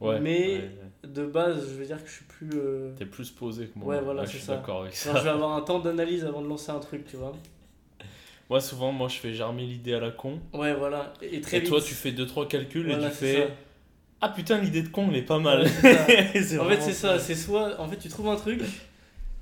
[0.00, 0.20] Ouais.
[0.20, 1.08] Mais- ouais, ouais.
[1.08, 2.50] De base, je veux dire que je suis plus.
[2.54, 3.94] euh, T'es plus posé que moi.
[3.94, 4.56] Ouais, voilà, je c'est suis ça.
[4.56, 5.16] d'accord avec ça.
[5.16, 7.32] je vais avoir un temps d'analyse avant de lancer un truc, tu vois.
[8.50, 10.40] Moi, souvent, moi, je fais germer l'idée à la con.
[10.54, 11.12] Ouais, voilà.
[11.20, 11.68] Et, et très Et vite.
[11.68, 13.46] toi, tu fais 2-3 calculs Voilà, et tu fais.
[13.48, 13.54] ça.
[14.20, 15.62] Ah putain, l'idée de con, elle est pas mal.
[15.82, 16.28] Ouais,
[16.58, 18.60] En fait, c'est ça, c'est soit, en fait, tu trouves un truc,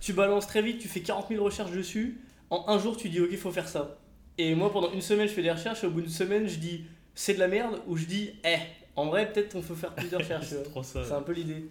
[0.00, 2.18] tu balances très vite, tu fais 40 000 recherches dessus,
[2.50, 3.96] en un jour, tu dis, ok, il faut faire ça.
[4.38, 6.56] Et moi, pendant une semaine, je fais des recherches, et au bout d'une semaine, je
[6.58, 6.84] dis,
[7.14, 8.58] c'est de la merde, ou je dis, eh,
[8.96, 10.48] en vrai, peut-être on peut faire plus de recherches.
[10.82, 11.68] C'est un peu l'idée.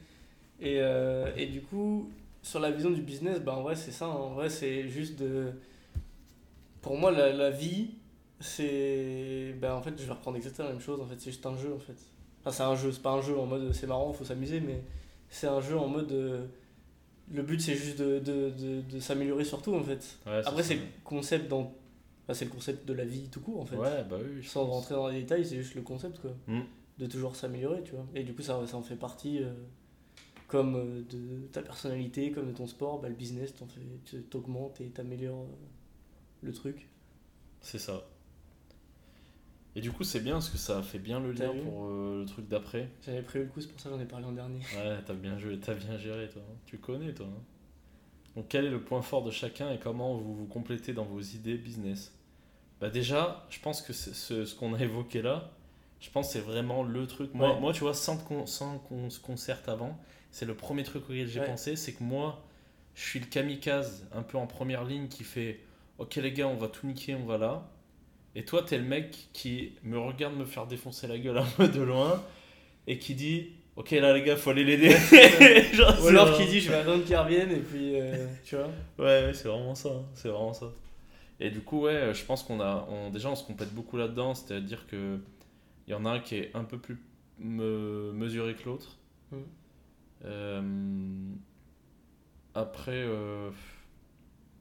[0.62, 2.10] Et, euh, et du coup,
[2.41, 4.08] sur la vision du business, bah, en vrai, c'est ça.
[4.08, 5.52] En vrai, c'est juste de.
[6.82, 7.89] Pour moi, la, la vie,
[8.39, 9.56] c'est.
[9.60, 11.02] Bah, en fait, je vais reprendre exactement la même chose.
[11.02, 11.98] En fait, c'est juste un jeu, en fait.
[12.46, 14.82] Enfin, c'est un jeu, c'est pas un jeu en mode c'est marrant, faut s'amuser, mais
[15.30, 16.12] c'est un jeu en mode.
[16.12, 16.46] euh,
[17.32, 20.18] le but, c'est juste de, de, de, de s'améliorer surtout, en fait.
[20.28, 21.62] Ouais, Après, c'est le concept dans.
[22.24, 23.78] enfin, c'est le concept de la vie tout court, en fait.
[23.78, 24.44] Ouais, bah oui.
[24.44, 24.74] Sans pense.
[24.76, 26.32] rentrer dans les détails, c'est juste le concept, quoi.
[26.48, 26.62] Mm.
[27.00, 28.06] De toujours s'améliorer, tu vois.
[28.14, 29.52] Et du coup, ça, ça en fait partie, euh,
[30.48, 34.80] comme euh, de ta personnalité, comme de ton sport, bah, le business, t'en fais, t'augmentes
[34.82, 35.48] et t'améliores
[36.44, 36.88] le truc.
[37.62, 38.06] C'est ça.
[39.76, 42.26] Et du coup, c'est bien parce que ça fait bien le lien pour euh, le
[42.26, 42.90] truc d'après.
[43.06, 44.60] J'avais prévu le coup, c'est pour ça que j'en ai parlé en dernier.
[44.76, 46.42] Ouais, t'as bien joué, t'as bien géré, toi.
[46.50, 46.56] hein.
[46.66, 47.26] Tu connais, toi.
[47.28, 47.42] hein.
[48.36, 51.20] Donc, quel est le point fort de chacun et comment vous vous complétez dans vos
[51.22, 52.14] idées business?
[52.82, 55.52] Bah, déjà, je pense que ce, ce qu'on a évoqué là,
[56.02, 57.34] je pense que c'est vraiment le truc.
[57.34, 57.60] Moi, Ouais.
[57.60, 59.98] moi tu vois, sans, qu'on- sans qu'on se concerte avant,
[60.32, 61.46] c'est le premier truc auquel j'ai Ouais.
[61.46, 62.44] pensé, c'est que moi,
[62.94, 65.60] je suis le kamikaze un peu en première ligne qui fait
[65.98, 67.70] Ok, les gars, on va tout niquer, on va là.
[68.36, 71.67] Et toi, t'es le mec qui me regarde me faire défoncer la gueule un peu
[71.67, 72.21] de loin
[72.88, 74.89] et qui dit Ok, là, les gars, faut aller l'aider.
[75.74, 78.67] Genre, Ou alors qui dit je vais attendre qu'il revienne et puis euh, tu vois.
[79.00, 79.89] Ouais, ouais, c'est vraiment ça.
[79.89, 80.04] hein.
[80.13, 80.67] C'est vraiment ça.
[81.39, 82.88] Et du coup, ouais, je pense qu'on a.
[82.89, 84.34] On, déjà, on se complète beaucoup là-dedans.
[84.36, 85.19] C'est-à-dire que
[85.88, 86.98] il y en a un qui est un peu plus
[87.39, 88.98] me- mesuré que l'autre.
[89.32, 89.43] Mhm.
[90.26, 91.32] Euh,
[92.54, 93.50] après, euh,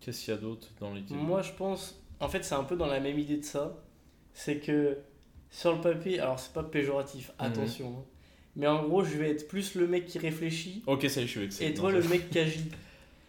[0.00, 1.16] qu'est-ce qu'il y a d'autre dans l'équipe?
[1.16, 3.83] Moi, je pense, en fait, c'est un peu dans la même idée de ça.
[4.33, 4.98] C'est que
[5.50, 7.46] sur le papier, alors c'est pas péjoratif, Mhm.
[7.46, 7.88] attention.
[7.98, 8.05] hein.
[8.57, 11.27] Mais en gros, je vais être plus le mec qui réfléchit Ok, ça y est,
[11.27, 11.66] je suis vexé.
[11.66, 12.64] et toi le mec qui agit.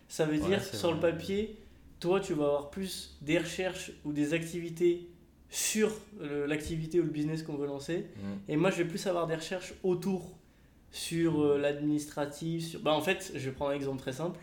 [0.08, 1.58] Ça veut Ouais, dire, sur le papier,
[2.00, 5.08] toi tu vas avoir plus des recherches ou des activités
[5.50, 5.91] sur
[6.48, 8.06] l'activité ou le business qu'on veut lancer.
[8.17, 8.39] Mhm.
[8.50, 10.38] Et moi je vais plus avoir des recherches autour
[10.91, 12.65] sur euh, l'administratif.
[12.69, 12.80] Sur...
[12.82, 14.39] Bah, en fait, je vais prendre un exemple très simple.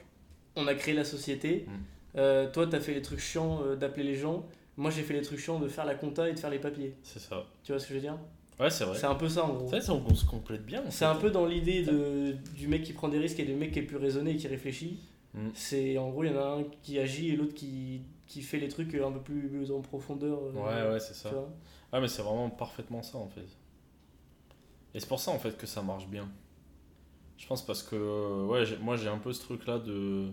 [0.56, 1.66] On a créé la société.
[1.68, 1.74] Mhm.
[2.16, 4.46] Euh, toi tu as fait les trucs chiants euh, d'appeler les gens.
[4.76, 6.94] Moi j'ai fait les trucs chiants de faire la compta et de faire les papiers.
[7.02, 7.44] C'est ça.
[7.62, 8.18] Tu vois ce que je veux dire?
[8.60, 8.98] Ouais, c'est vrai.
[8.98, 9.66] C'est un peu ça en gros.
[9.66, 10.84] C'est vrai, ça, on, se complète bien.
[10.86, 13.54] en C'est un peu dans l'idée de, du mec qui prend des risques et du
[13.54, 15.00] mec qui est plus raisonné et qui réfléchit.
[15.34, 15.48] Mm.
[15.54, 18.58] C'est en gros, il y en a un qui agit et l'autre qui, qui fait
[18.58, 20.38] les trucs un peu plus en profondeur.
[20.38, 21.30] euh, Ouais, ouais, c'est ça.
[21.92, 23.48] Ah, mais c'est vraiment parfaitement ça en fait.
[24.94, 26.28] Et c'est pour ça en fait que ça marche bien.
[27.38, 30.28] Je pense parce que ouais, moi j'ai un peu ce truc là de,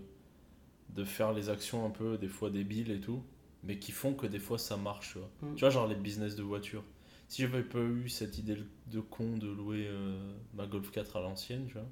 [0.96, 3.24] de faire les actions un peu des fois débiles et tout,
[3.64, 5.14] mais qui font que des fois ça marche.
[5.14, 5.56] Tu vois, Mm.
[5.56, 6.84] tu vois genre les business de voiture.
[7.28, 10.20] Si j'avais pas eu cette idée de con de louer euh,
[10.56, 11.84] ma Golf 4 à l'ancienne, tu vois,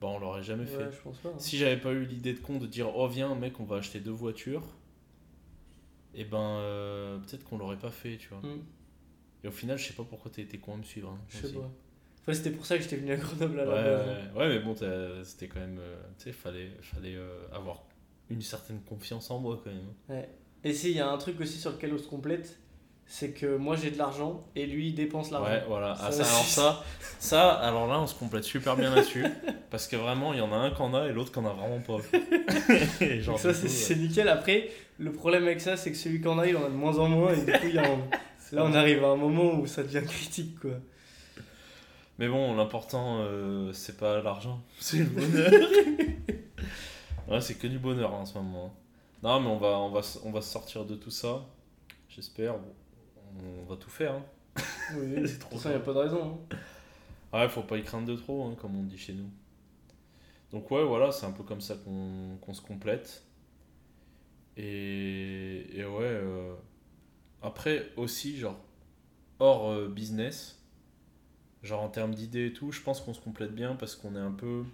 [0.00, 0.84] bah on l'aurait jamais fait.
[0.86, 1.30] Ouais, je pense pas.
[1.30, 1.38] hein.
[1.38, 4.00] Si j'avais pas eu l'idée de con de dire oh viens mec on va acheter
[4.00, 4.64] deux voitures,
[6.14, 8.40] et ben euh, peut-être qu'on l'aurait pas fait, tu vois.
[8.40, 8.60] Mm,
[9.44, 11.08] Et au final, je sais pas pourquoi t'as été con à me suivre.
[11.10, 11.54] hein, je sais aussi.
[11.56, 11.70] pas.
[12.20, 14.08] Enfin, c'était pour ça que j'étais venu à Grenoble à Ouais, la base.
[14.08, 14.36] hein.
[14.38, 14.76] ouais, mais bon,
[15.24, 15.78] c'était quand même.
[15.80, 17.82] euh, tu sais, fallait, fallait euh, avoir
[18.32, 19.92] une certaine confiance en moi quand même.
[20.08, 20.28] Ouais.
[20.64, 22.58] Et si, il y a un truc aussi sur lequel on se complète,
[23.04, 25.50] c'est que moi j'ai de l'argent et lui il dépense l'argent.
[25.50, 25.94] Ouais, voilà.
[25.96, 26.84] Ça Ah, ça, alors ça,
[27.18, 29.24] ça, alors là, on se complète super bien là-dessus.
[29.70, 31.44] parce que vraiment, il y en a un qui en a et l'autre qui en
[31.46, 31.98] a vraiment pas.
[33.04, 34.28] Et genre, Donc ça c'est c'est nickel.
[34.28, 36.74] Après, le problème avec ça, c'est que celui qui en a, il en a de
[36.74, 37.98] moins en moins et du coup, il y a un-
[38.52, 40.72] là on arrive à un moment où ça devient critique quoi.
[42.18, 45.50] Mais bon, l'important, euh, c'est pas l'argent, c'est le bonheur.
[47.28, 48.66] Ouais, c'est que du bonheur en ce moment.
[48.66, 48.78] hein.
[49.22, 51.44] Non, mais on va, on va, on va sortir de tout ça.
[52.08, 52.56] J'espère.
[53.40, 54.14] On va tout faire.
[54.14, 54.24] hein.
[54.94, 56.40] Oui, C'est trop façon, il n'y a pas de raison.
[56.52, 56.56] hein.
[57.32, 59.30] Ouais, faut pas y craindre de trop, hein, comme on dit chez nous.
[60.52, 63.24] Donc ouais, voilà, c'est un peu comme ça qu'on qu'on se complète.
[64.56, 66.54] Et, et ouais, euh,
[67.42, 68.58] après aussi, genre,
[69.40, 70.62] hors euh, business,
[71.62, 74.20] genre en termes d'idées et tout, je pense qu'on se complète bien parce qu'on est
[74.20, 74.64] un peu...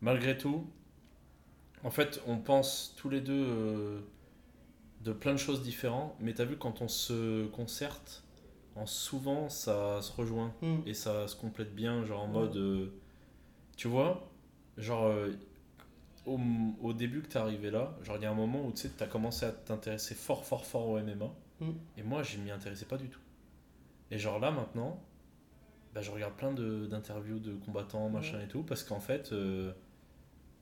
[0.00, 0.66] Malgré tout,
[1.84, 4.00] en fait, on pense tous les deux euh,
[5.02, 8.24] de plein de choses différentes, mais t'as vu, quand on se concerte,
[8.76, 10.78] en souvent ça se rejoint Hmm.
[10.86, 12.32] et ça se complète bien, genre en Ouais.
[12.32, 12.56] mode.
[12.56, 12.86] euh,
[13.76, 14.28] tu vois,
[14.76, 15.32] genre euh,
[16.26, 16.38] au,
[16.82, 18.90] au début que t'es arrivé là, genre il y a un moment où tu sais,
[18.96, 21.70] t'as commencé à t'intéresser fort, fort, fort au MMA Mm.
[21.96, 23.18] et moi je m'y intéressais pas du tout.
[24.12, 25.00] Et genre là maintenant,
[25.94, 29.32] bah, je regarde plein d'interviews de, combattants, machin et tout, parce qu'en fait,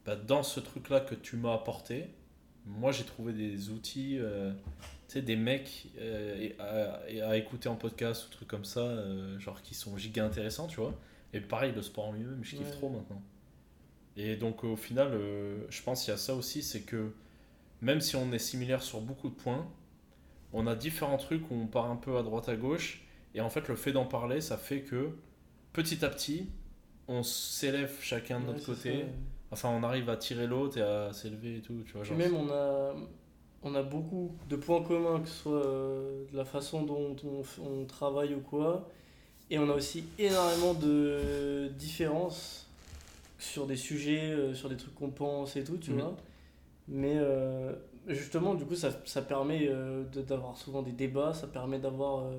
[0.07, 2.07] bah, dans ce truc là que tu m'as apporté,
[2.65, 4.53] moi j'ai trouvé des outils, euh,
[5.09, 8.65] tu sais, des mecs euh, et à, et à écouter en podcast ou trucs comme
[8.65, 10.95] ça, euh, genre qui sont giga intéressants, tu vois.
[11.33, 13.21] Et pareil, le sport en lui-même, je kiffe trop maintenant.
[14.17, 15.13] Et donc au final,
[15.69, 17.13] je pense qu'il y a ça aussi, c'est que
[17.83, 19.69] même si on est similaire sur beaucoup de points,
[20.53, 23.03] on a différents trucs où on part un peu à droite à gauche.
[23.35, 25.11] Et en fait, le fait d'en parler, ça fait que
[25.75, 26.49] petit à petit,
[27.09, 28.91] on s'élève chacun de Ouais, notre côté.
[28.93, 29.07] ça, ouais.
[29.53, 32.03] Enfin, on arrive à tirer l'autre et à s'élever et tout, tu vois.
[32.05, 32.95] Genre, même, on a,
[33.63, 37.43] on a beaucoup de points communs, que ce soit euh, de la façon dont on,
[37.65, 38.89] on travaille ou quoi.
[39.51, 42.67] Et on a aussi énormément de différences
[43.39, 46.01] sur des sujets, euh, sur des trucs qu'on pense et tout, tu Mhm.
[46.01, 46.17] vois.
[46.89, 47.73] Mais euh,
[48.09, 52.25] justement, du coup, ça, ça permet euh, de- d'avoir souvent des débats, ça permet d'avoir...
[52.25, 52.39] euh,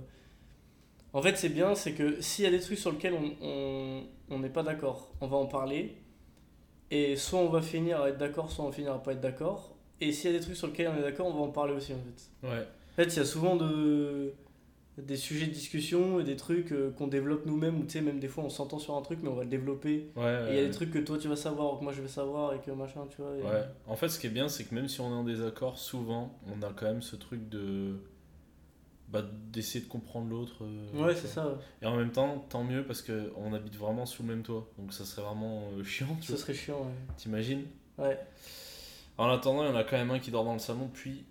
[1.14, 4.04] En fait, c'est bien, c'est que s'il y a des trucs sur lesquels on- on
[4.30, 5.96] on n'est pas d'accord, on va en parler.
[6.92, 9.22] Et soit on va finir à être d'accord, soit on va finir à pas être
[9.22, 9.76] d'accord.
[10.00, 11.74] Et s'il y a des trucs sur lesquels on est d'accord, on va en parler
[11.74, 12.48] aussi en fait.
[12.48, 14.32] Ouais, En fait, il y a souvent de,
[14.98, 18.20] des sujets de discussion et des trucs euh, qu'on développe nous-mêmes, ou tu sais, même
[18.20, 20.12] des fois on s'entend sur un truc, mais on va le développer.
[20.16, 20.46] ouais.
[20.48, 22.02] Et il y a des trucs que toi tu vas savoir, ou que moi je
[22.02, 23.36] vais savoir, et que machin, tu vois.
[23.38, 23.64] et- Ouais.
[23.88, 26.38] En fait, ce qui est bien, c'est que même si on est en désaccord, souvent,
[26.48, 27.96] on a quand même ce truc de.
[29.10, 30.64] Bah, d'essayer de comprendre l'autre.
[30.66, 31.58] euh, Ouais, c'est ça.
[31.82, 34.68] Et en même temps, tant mieux parce qu'on habite vraiment sous le même toit.
[34.78, 36.42] Donc ça serait vraiment euh, chiant, tu vois.
[36.42, 36.92] serait chiant, ouais.
[37.16, 37.64] T'imagines?
[37.98, 38.20] Ouais.
[39.18, 41.24] En attendant, il y en a quand même un qui dort dans le salon depuis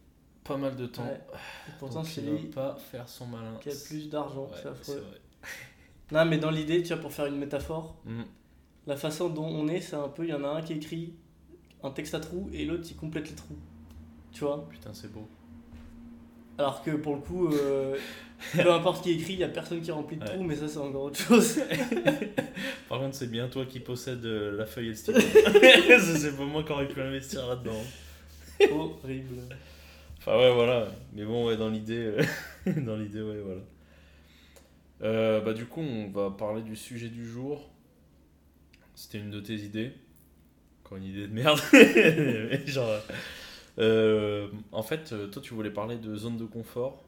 [0.42, 1.04] pas mal de temps.
[1.04, 1.20] Ouais.
[1.68, 3.58] Et pourtant, c'est lui pas faire son malin.
[3.60, 5.04] qui a plus d'argent, Ouais, c'est affreux.
[6.12, 8.22] Non, mais dans l'idée, tu vois, pour faire une métaphore, Mm.
[8.86, 11.14] la façon dont on est, c'est un peu, il y en a un qui écrit
[11.82, 13.56] un texte à trous et l'autre qui complète les trous.
[14.32, 14.66] Tu vois?
[14.70, 15.28] Putain, c'est beau.
[16.58, 17.96] Alors que pour le coup, euh,
[18.52, 20.28] peu importe qui écrit, il y a personne qui remplit de Ouais.
[20.30, 21.60] trous, mais ça c'est encore autre chose.
[22.88, 25.18] Par contre, c'est bien toi qui possède euh, la feuille et le stylo.
[25.20, 27.82] C'est pas moi qui aurais pu investir là-dedans.
[28.70, 29.36] Horrible.
[30.18, 32.12] Enfin ouais voilà, mais bon ouais dans l'idée,
[32.66, 33.60] euh, dans l'idée ouais voilà.
[35.02, 37.68] Euh, bah du coup on va parler du sujet du jour.
[38.94, 39.92] C'était une de tes idées.
[40.84, 41.60] Encore une idée de merde.
[42.66, 42.88] Genre,
[43.78, 47.04] euh, en fait euh, toi tu voulais parler de zone de confort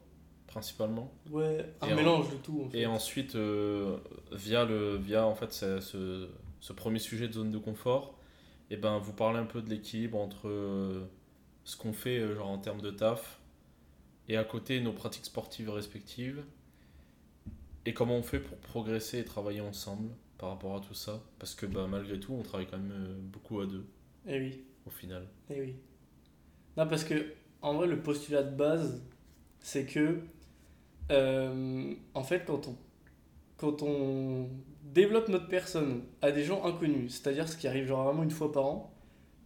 [0.46, 2.78] principalement Ouais, un Et en- mélange de tout en fait.
[2.80, 3.96] et ensuite euh,
[4.32, 6.28] via le via en fait ce,
[6.74, 8.18] premier sujet de zone de confort
[8.70, 11.04] et ben vous parlez un peu de l'équilibre entre euh,
[11.64, 13.40] ce qu'on fait genre en termes de taf
[14.28, 16.42] et à côté nos pratiques sportives respectives
[17.86, 21.54] et comment on fait pour progresser et travailler ensemble par rapport à tout ça parce
[21.54, 23.86] que bah, malgré tout on travaille quand même beaucoup à deux
[24.26, 25.74] Eh oui, au final eh oui.
[26.78, 29.02] Non, parce que en vrai, le postulat de base,
[29.60, 30.20] c'est que
[31.10, 32.76] euh, en fait, quand on,
[33.56, 34.48] quand on
[34.84, 38.52] développe notre personne à des gens inconnus, c'est-à-dire ce qui arrive genre vraiment une fois
[38.52, 38.94] par an,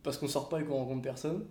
[0.03, 1.47] parce qu'on sort pas et qu'on rencontre personne,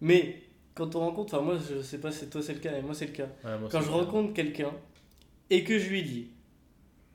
[0.00, 0.40] mais
[0.74, 2.94] quand on rencontre, enfin moi je sais pas si toi c'est le cas, mais moi
[2.94, 3.28] c'est le cas.
[3.44, 4.72] Ouais, moi, Quand je rencontre quelqu'un
[5.50, 6.30] et que je lui dis,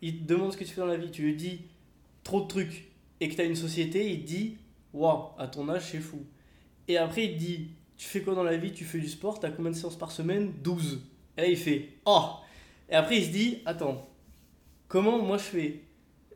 [0.01, 1.61] il te demande ce que tu fais dans la vie, tu lui dis
[2.23, 4.57] trop de trucs et que tu as une société, il te dit
[4.93, 6.25] Waouh, à ton âge, c'est fou.
[6.89, 8.71] Et après, il te dit Tu fais quoi dans la vie?
[8.71, 10.53] Tu fais du sport, t'as combien de séances par semaine?
[10.63, 11.01] 12.
[11.37, 12.27] Et là, il fait Oh
[12.89, 14.07] Et après, il se dit Attends,
[14.87, 15.81] comment moi je fais?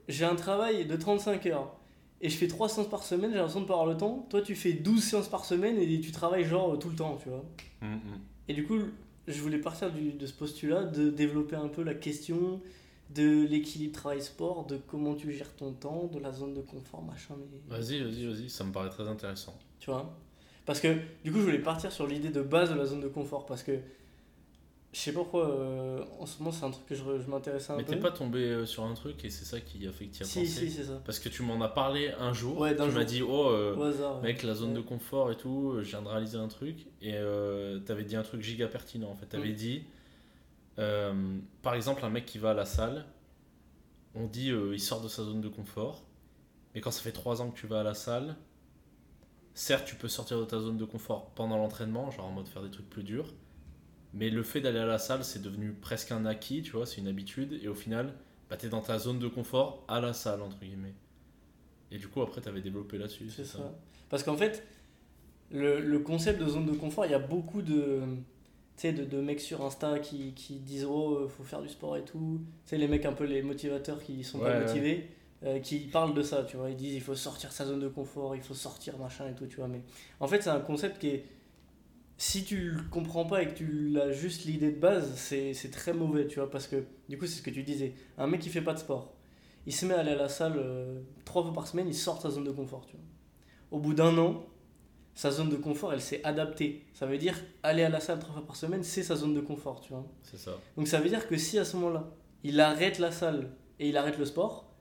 [0.10, 1.74] J'ai un travail de 35 heures
[2.20, 4.28] et je fais 3 séances par semaine, j'ai l'impression de pas avoir le temps.
[4.30, 7.30] Toi, tu fais 12 séances par semaine et tu travailles genre tout le temps, tu
[7.30, 7.46] vois.
[7.82, 8.20] Mm, mm.
[8.50, 8.80] Et du coup,
[9.30, 12.60] je voulais partir du- de ce postulat, de développer un peu la question
[13.10, 17.36] de l'équilibre travail-sport, de comment tu gères ton temps, de la zone de confort, machin.
[17.40, 17.78] Mais...
[17.78, 20.14] vas-y vas-y vas-y ça me paraît très intéressant Tu vois?
[20.66, 23.08] Parce que du coup, je voulais partir sur l'idée de base de la zone de
[23.10, 23.46] confort.
[23.46, 23.80] Parce que
[24.94, 27.74] je sais pas pourquoi, euh, en ce moment, c'est un truc que je, je m'intéressais
[27.74, 27.94] un mais peu.
[27.96, 30.22] t'es pas tombé euh, sur un truc et c'est ça qui a fait que tu
[30.24, 31.02] as Si, pensé si, c'est ça.
[31.04, 33.76] Parce que tu m'en as parlé un jour, Ouais, d'un tu m'as dit oh euh,
[33.76, 34.18] Au hasard.
[34.18, 34.28] ouais.
[34.28, 34.76] mec la zone Ouais.
[34.76, 38.22] de confort et tout, je viens de réaliser un truc et euh, t'avais dit un
[38.24, 39.26] truc giga pertinent en fait.
[39.26, 39.56] T'avais Mm.
[39.56, 39.84] dit
[41.62, 43.06] par exemple un mec qui va à la salle,
[44.16, 46.04] on dit il sort de sa zone de confort,
[46.76, 48.36] mais quand ça fait 3 ans que tu vas à la salle,
[49.54, 52.64] certes tu peux sortir de ta zone de confort pendant l'entraînement, genre en mode faire
[52.64, 53.34] des trucs plus durs,
[54.14, 57.02] mais le fait d'aller à la salle c'est devenu presque un acquis, tu vois, c'est
[57.02, 58.14] une habitude et au final
[58.50, 60.96] bah, t'es dans ta zone de confort à la salle entre guillemets.
[61.92, 63.60] Et du coup après t'avais développé là-dessus, C'est ça.
[64.10, 64.64] Parce qu'en fait,
[65.52, 68.02] le, le concept de zone de confort, il y a beaucoup de,
[68.84, 72.42] de, de mecs sur Insta qui, qui disent Oh, faut faire du sport et tout.
[72.66, 74.66] Tu sais, les mecs un peu les motivateurs qui sont Ouais, pas ouais.
[75.46, 76.70] Euh, qui parlent de ça, tu vois.
[76.70, 79.46] Ils disent Il faut sortir sa zone de confort, il faut sortir machin et tout,
[79.48, 79.68] tu vois.
[79.68, 79.82] Mais
[80.20, 81.26] en fait, c'est un concept qui est.
[82.18, 85.72] Si tu le comprends pas et que tu as juste l'idée de base, c'est c'est
[85.72, 86.50] très mauvais, tu vois.
[86.50, 87.94] Parce que, du coup, c'est ce que tu disais.
[88.18, 89.14] Un mec qui fait pas de sport,
[89.66, 92.18] il se met à aller à la salle euh, trois fois par semaine, il sort
[92.18, 93.06] de sa zone de confort, tu vois.
[93.72, 94.46] Au bout d'un an,
[95.16, 96.86] sa zone de confort, elle s'est adaptée.
[96.94, 99.42] Ça veut dire aller à la salle trois fois par semaine, c'est sa zone de
[99.42, 100.06] confort, tu vois.
[100.24, 100.58] C'est ça.
[100.78, 102.10] Donc ça veut dire que si à ce moment-là,
[102.44, 104.73] il arrête la salle et il arrête le sport,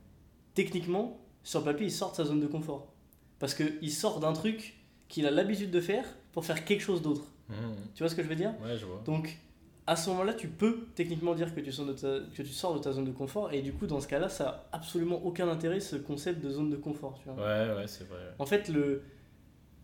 [0.54, 2.92] techniquement, sur le papier, il sort de sa zone de confort.
[3.38, 4.74] Parce qu'il sort d'un truc
[5.08, 7.24] qu'il a l'habitude de faire pour faire quelque chose d'autre.
[7.48, 7.56] Mhm.
[7.94, 8.54] Tu vois ce que je veux dire?
[8.62, 9.02] Ouais, je vois.
[9.04, 9.38] Donc
[9.86, 12.74] à ce moment-là, tu peux techniquement dire que tu, sors de ta, que tu sors
[12.74, 13.52] de ta zone de confort.
[13.52, 16.70] Et du coup, dans ce cas-là, ça a absolument aucun intérêt, ce concept de zone
[16.70, 17.18] de confort.
[17.18, 17.34] Tu vois.
[17.34, 18.20] Ouais, ouais, c'est vrai.
[18.38, 19.02] En fait, le,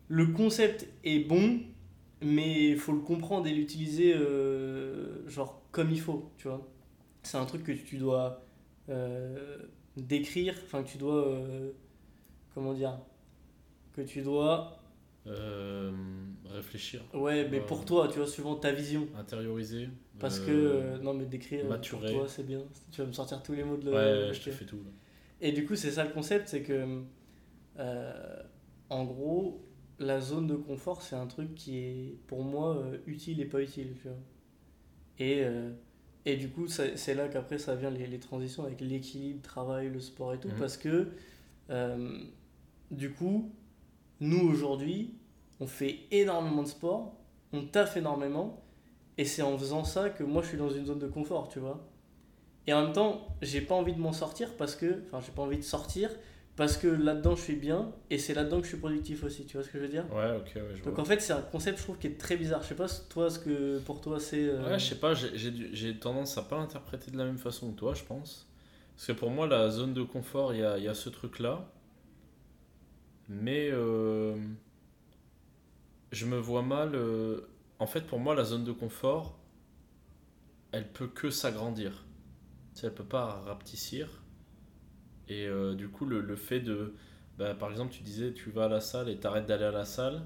[0.07, 1.59] le concept est bon,
[2.21, 6.65] mais il faut le comprendre et l'utiliser euh, genre comme il faut, tu vois.
[7.23, 8.45] C'est un truc que tu dois
[8.87, 9.57] euh,
[9.97, 11.27] décrire, enfin que tu dois...
[11.27, 11.71] euh,
[12.53, 12.97] comment dire
[13.93, 14.75] Que tu dois...
[15.27, 15.91] Euh,
[16.45, 17.65] réfléchir, Ouais, mais Ouais.
[17.65, 19.07] pour toi, tu vois, suivant ta vision.
[19.17, 19.89] intérioriser.
[20.17, 21.03] Parce euh, que...
[21.03, 22.07] non, mais décrire maturer.
[22.11, 22.63] pour toi, c'est bien.
[22.91, 23.91] Tu vas me sortir tous les mots de...
[23.91, 24.33] Ouais, ok.
[24.33, 24.77] je te fais tout.
[24.77, 24.89] là.
[25.41, 27.01] Et du coup, c'est ça le concept, c'est que,
[28.89, 29.61] en gros,
[29.99, 33.61] la zone de confort, c'est un truc qui est, pour moi, euh, utile et pas
[33.61, 34.17] utile, tu vois.
[35.19, 35.71] Et, euh,
[36.25, 39.99] et du coup, c'est là qu'après, ça vient les, les transitions avec l'équilibre, travail, le
[39.99, 40.55] sport et tout, Mhm.
[40.59, 41.07] parce que,
[41.69, 42.19] euh,
[42.91, 43.51] du coup,
[44.19, 45.13] nous, aujourd'hui,
[45.59, 47.15] on fait énormément de sport,
[47.53, 48.61] on taffe énormément,
[49.17, 51.59] et c'est en faisant ça que moi, je suis dans une zone de confort, tu
[51.59, 51.85] vois.
[52.67, 55.01] Et en même temps, j'ai pas envie de m'en sortir parce que.
[55.07, 56.11] Enfin, j'ai pas envie de sortir
[56.59, 59.45] parce que là-dedans je suis bien et c'est là-dedans que je suis productif aussi.
[59.47, 60.05] Tu vois ce que je veux dire?
[60.11, 61.01] Ouais, ok, ouais, je Donc vois.
[61.03, 62.63] en fait, c'est un concept, je trouve, qui est très bizarre.
[62.63, 64.43] Je sais pas, toi, ce que pour toi c'est.
[64.49, 67.77] euh, Ouais, je sais pas, j'ai- tendance à pas l'interpréter de la même façon que
[67.77, 68.47] toi, je pense.
[68.95, 71.71] Parce que pour moi, la zone de confort, il y a, y a ce truc-là.
[73.29, 74.35] Mais euh,
[76.11, 76.95] je me vois mal.
[76.95, 77.41] euh,
[77.79, 79.39] en fait, pour moi, la zone de confort,
[80.71, 82.05] elle peut que s'agrandir.
[82.75, 84.18] Tu sais, elle peut pas rapetissir.
[85.29, 86.93] Et euh, du coup, le, le fait de.
[87.37, 89.85] bah, par exemple, tu disais, tu vas à la salle et t'arrêtes d'aller à la
[89.85, 90.23] salle.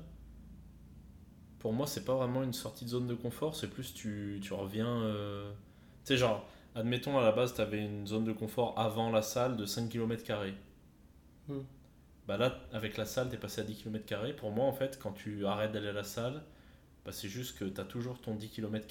[1.60, 4.54] Pour moi, c'est pas vraiment une sortie de zone de confort, c'est plus tu, tu
[4.54, 4.88] reviens.
[5.04, 5.52] euh,
[6.04, 9.22] Tu sais, genre, admettons à la base, tu avais une zone de confort avant la
[9.22, 10.24] salle de 5 km.
[11.48, 11.64] Hmm.
[12.28, 14.36] Bah là, avec la salle, tu es passé à 10 km.
[14.36, 16.44] Pour moi, en fait, quand tu arrêtes d'aller à la salle,
[17.06, 18.88] bah, c'est juste que tu as toujours ton 10 km,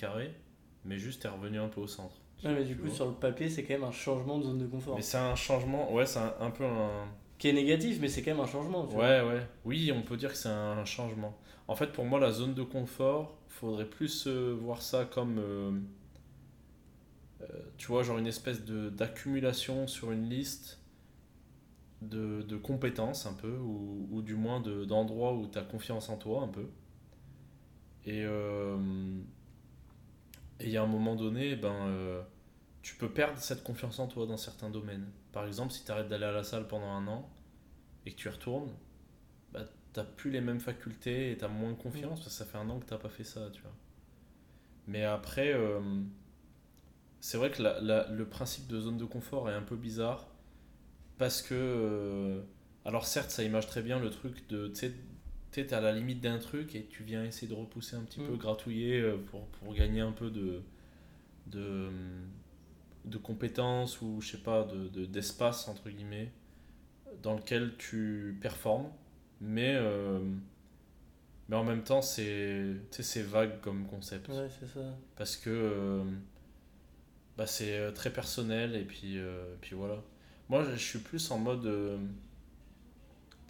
[0.86, 2.21] mais juste tu es revenu un peu au centre.
[2.44, 2.94] Ouais, mais du coup, vois.
[2.96, 4.96] sur le papier, c'est quand même un changement de zone de confort.
[4.96, 7.06] Mais c'est un changement, ouais, c'est un, un peu un.
[7.38, 8.86] Qui est négatif, mais c'est quand même un changement.
[8.86, 9.02] Tu vois.
[9.02, 9.46] Ouais, ouais.
[9.64, 11.36] Oui, on peut dire que c'est un changement.
[11.68, 15.70] En fait, pour moi, la zone de confort, faudrait plus euh, voir ça comme, euh,
[17.40, 17.46] euh,
[17.78, 20.78] tu vois, genre une espèce de d'accumulation sur une liste
[22.02, 26.08] de, de compétences un peu, ou, ou du moins de- d'endroits où tu as confiance
[26.10, 26.66] en toi un peu.
[28.04, 28.76] Et euh,
[30.62, 32.22] et il y a un moment donné, ben, euh,
[32.82, 35.08] tu peux perdre cette confiance en toi dans certains domaines.
[35.32, 37.30] Par exemple, si tu arrêtes d'aller à la salle pendant un an
[38.06, 38.70] et que tu y retournes,
[39.52, 42.70] bah, t'as plus les mêmes facultés et t'as moins confiance parce que ça fait un
[42.70, 43.72] an que t'as pas fait ça, tu vois.
[44.86, 45.80] Mais après, euh,
[47.20, 50.26] c'est vrai que la- la- le principe de zone de confort est un peu bizarre
[51.18, 52.42] parce que, euh,
[52.84, 54.68] alors certes, ça image très bien le truc de,
[55.52, 58.20] tu sais, à la limite d'un truc et tu viens essayer de repousser un petit
[58.20, 58.26] Mm.
[58.28, 60.62] peu, gratouiller euh, pour, pour gagner un peu de,
[61.48, 61.88] de,
[63.04, 66.30] de compétences ou je sais pas, de, de- d'espace entre guillemets
[67.22, 68.88] dans lequel tu performes,
[69.40, 70.20] mais, euh,
[71.48, 72.74] mais en même temps c'est,
[73.22, 74.80] vague comme concept Ouais, c'est ça.
[75.16, 76.04] parce que euh,
[77.36, 80.02] bah, c'est très personnel et puis, euh, puis voilà.
[80.48, 81.66] Moi je suis plus en mode.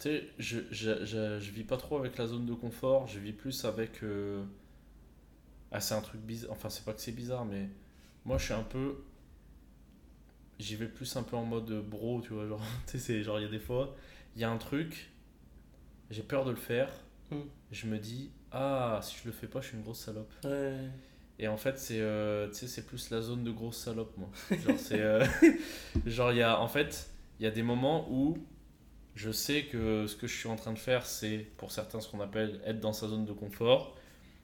[0.03, 3.19] Tu sais, je, je, je, je vis pas trop avec la zone de confort, je
[3.19, 4.03] vis plus avec.
[4.03, 4.43] euh,
[5.71, 7.69] ah, c'est un truc bizarre, enfin, c'est pas que c'est bizarre, mais
[8.25, 8.95] moi je suis un peu.
[10.59, 12.47] J'y vais plus un peu en mode bro, tu vois.
[12.47, 13.95] Genre, tu sais, genre, il y a des fois,
[14.35, 15.11] il y a un truc,
[16.09, 16.89] j'ai peur de le faire,
[17.31, 17.37] Mm.
[17.71, 20.31] je me dis, ah, si je le fais pas, je suis une grosse salope.
[20.43, 20.77] Ouais.
[21.39, 24.29] Et en fait, c'est euh, c'est plus la zone de grosse salope, moi.
[24.51, 25.01] Genre, c'est.
[25.01, 25.25] euh,
[26.05, 26.59] genre, il y a.
[26.59, 28.37] En fait, il y a des moments où
[29.15, 32.09] je sais que ce que je suis en train de faire, c'est pour certains ce
[32.09, 33.95] qu'on appelle être dans sa zone de confort.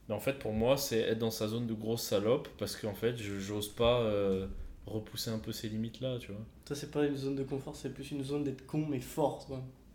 [0.08, 2.94] Mais en fait, pour moi, c'est être dans sa zone de grosse salope parce qu'en
[2.94, 4.48] fait, je j'ose pas euh,
[4.86, 6.42] repousser un peu ces limites-là, tu vois.
[6.66, 9.48] Toi, c'est pas une zone de confort, c'est plus une zone d'être con mais fort.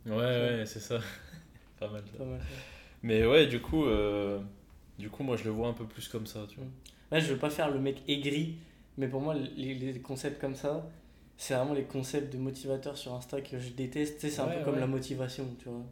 [0.06, 0.98] Ouais, ouais, c'est ça.
[1.78, 2.02] pas mal.
[2.10, 2.18] ça.
[2.18, 2.40] Pas mal.
[2.40, 2.46] ça.
[3.02, 4.40] Mais ouais, du coup, euh,
[4.98, 6.66] du coup, moi, je le vois un peu plus comme ça, tu vois.
[7.10, 8.56] Là, je veux pas faire le mec aigri,
[8.96, 10.88] mais pour moi, les, les concepts comme ça,
[11.36, 14.16] c'est vraiment les concepts de motivateurs sur Insta que je déteste.
[14.20, 15.82] Tu sais, c'est un Ouais, peu comme la motivation, tu vois.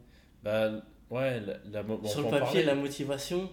[0.43, 0.71] Bah,
[1.09, 2.63] ouais, la, la, bon, sur le papier, parler.
[2.63, 3.49] la motivation,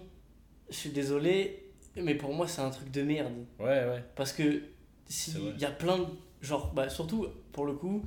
[0.69, 1.65] je suis désolé,
[1.95, 3.33] mais pour moi, c'est un truc de merde.
[3.59, 4.03] Ouais, ouais.
[4.15, 4.61] Parce que
[5.05, 6.05] s'il y a plein de.
[6.41, 8.03] Genre, bah, surtout pour le coup,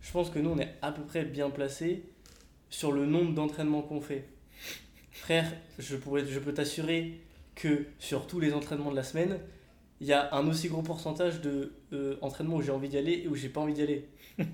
[0.00, 2.04] je pense que nous, on est à peu près bien placés
[2.68, 4.26] sur le nombre d'entraînements qu'on fait.
[5.12, 7.20] frère, je, pourrais, je peux t'assurer
[7.54, 9.38] que sur tous les entraînements de la semaine,
[10.00, 13.22] il y a un aussi gros pourcentage de euh, entraînements où j'ai envie d'y aller
[13.24, 14.08] et où j'ai pas envie d'y aller.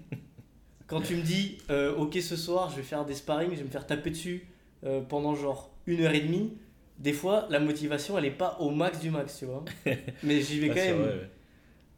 [0.87, 3.65] Quand tu me dis, euh, ok, ce soir, je vais faire des sparring, je vais
[3.65, 4.47] me faire taper dessus
[4.85, 6.59] euh, pendant genre une heure et demie,
[6.99, 9.65] des fois, la motivation, elle est pas au max du max, tu vois.
[10.23, 11.03] Mais j'y vais Ouais, quand même.
[11.03, 11.31] vrai, ouais.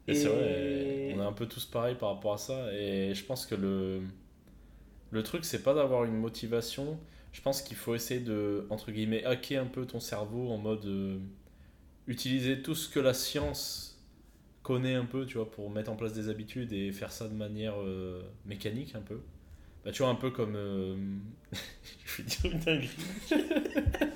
[0.07, 0.45] Et c'est vrai,
[1.07, 2.73] on est un peu tous pareils par rapport à ça.
[2.73, 4.01] Et je pense que le,
[5.11, 6.99] le truc, c'est pas d'avoir une motivation.
[7.31, 11.21] Je pense qu'il faut essayer de, entre guillemets, hacker un peu ton cerveau en mode.
[12.09, 13.99] Utiliser tout ce que la science
[14.63, 17.35] connaît un peu, tu vois, pour mettre en place des habitudes et faire ça de
[17.35, 19.21] manière euh, mécanique un peu.
[19.85, 20.55] Bah, tu vois, un peu comme.
[20.57, 20.95] euh,
[22.05, 22.89] je vais dire une dinguerie.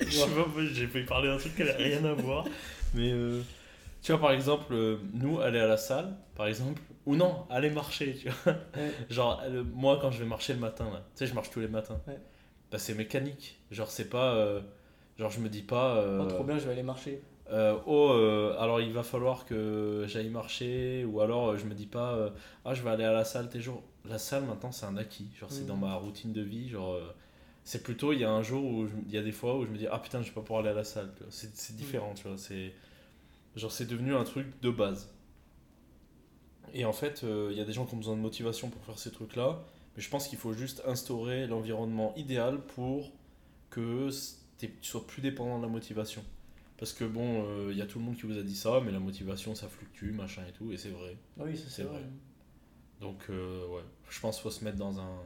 [0.00, 2.46] Je sais pas, j'ai fait parler d'un truc qui n'a rien à voir.
[2.94, 3.42] Mais euh,
[4.02, 7.70] tu vois, par exemple, euh, nous, aller à la salle, par exemple, ou non, aller
[7.70, 8.56] marcher, tu vois.
[8.76, 8.96] Ouais.
[9.10, 11.60] Genre, euh, moi, quand je vais marcher le matin, là, tu sais, je marche tous
[11.60, 12.00] les matins.
[12.06, 12.18] Ouais.
[12.70, 13.58] Bah, c'est mécanique.
[13.70, 14.34] Genre, c'est pas.
[14.36, 14.60] euh,
[15.18, 15.96] genre, je me dis pas.
[15.96, 17.22] euh, Oh, trop bien, je vais aller marcher.
[17.50, 21.86] euh, oh, euh, alors il va falloir que j'aille marcher, ou alors je me dis
[21.86, 22.32] pas,
[22.64, 23.82] ah, je vais aller à la salle tes jours.
[24.04, 25.66] La salle maintenant c'est un acquis, genre c'est Mm.
[25.68, 26.98] dans ma routine de vie, genre
[27.64, 29.70] c'est plutôt, il y a un jour où il y a des fois où je
[29.70, 32.14] me dis, ah putain, je vais pas pouvoir aller à la salle, c'est c'est différent,
[32.14, 32.72] tu vois, c'est
[33.56, 35.12] genre c'est devenu un truc de base.
[36.74, 38.98] Et en fait, il y a des gens qui ont besoin de motivation pour faire
[38.98, 39.62] ces trucs-là,
[39.96, 43.12] mais je pense qu'il faut juste instaurer l'environnement idéal pour
[43.70, 44.10] que
[44.58, 46.24] tu sois plus dépendant de la motivation.
[46.78, 48.80] Parce que bon, euh, il y a tout le monde qui vous a dit ça,
[48.84, 51.16] mais la motivation ça fluctue, machin et tout, et c'est vrai.
[51.38, 52.02] Oui, c'est vrai.
[53.00, 55.20] Donc euh, ouais, je pense qu'il faut se mettre dans un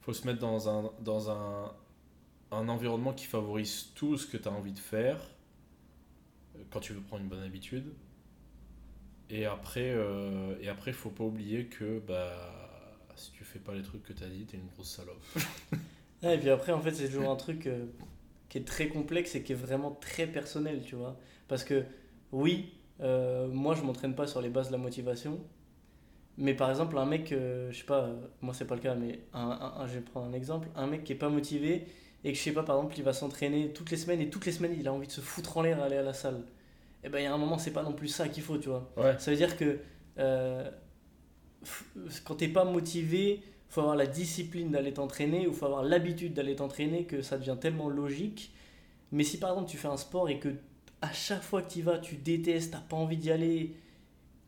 [0.00, 1.72] faut se mettre dans un dans un,
[2.50, 5.18] un environnement qui favorise tout ce que tu as envie de faire
[6.56, 7.92] euh, quand tu veux prendre une bonne habitude.
[9.30, 12.32] Et après euh, et après faut pas oublier que bah
[13.16, 15.22] si tu fais pas les trucs que tu as dit, tu es une grosse salope.
[16.22, 17.86] Et puis après, en fait, c'est toujours un truc euh,
[18.48, 21.16] qui est très complexe et qui est vraiment très personnel, tu vois.
[21.48, 21.84] Parce que,
[22.30, 25.40] oui, euh, moi, je m'entraîne pas sur les bases de la motivation.
[26.38, 28.94] Mais par exemple, un mec, euh, je sais pas, euh, moi, c'est pas le cas,
[28.94, 30.68] mais un, un- un- je vais prendre un exemple.
[30.76, 31.86] Un mec qui est pas motivé
[32.24, 34.46] et que, je sais pas, par exemple, il va s'entraîner toutes les semaines et toutes
[34.46, 36.42] les semaines, il a envie de se foutre en l'air à aller à la salle.
[37.04, 38.68] Et ben, il y a un moment, c'est pas non plus ça qu'il faut, tu
[38.68, 38.92] vois.
[38.96, 39.18] Ouais.
[39.18, 39.78] Ça veut dire que
[42.24, 43.42] quand t'es pas motivé,
[43.72, 47.56] faut avoir la discipline d'aller t'entraîner ou faut avoir l'habitude d'aller t'entraîner que ça devient
[47.60, 48.52] tellement logique.
[49.12, 50.50] Mais si par exemple tu fais un sport et que
[51.02, 53.74] à chaque fois que tu y vas, tu détestes, t'as pas envie d'y aller,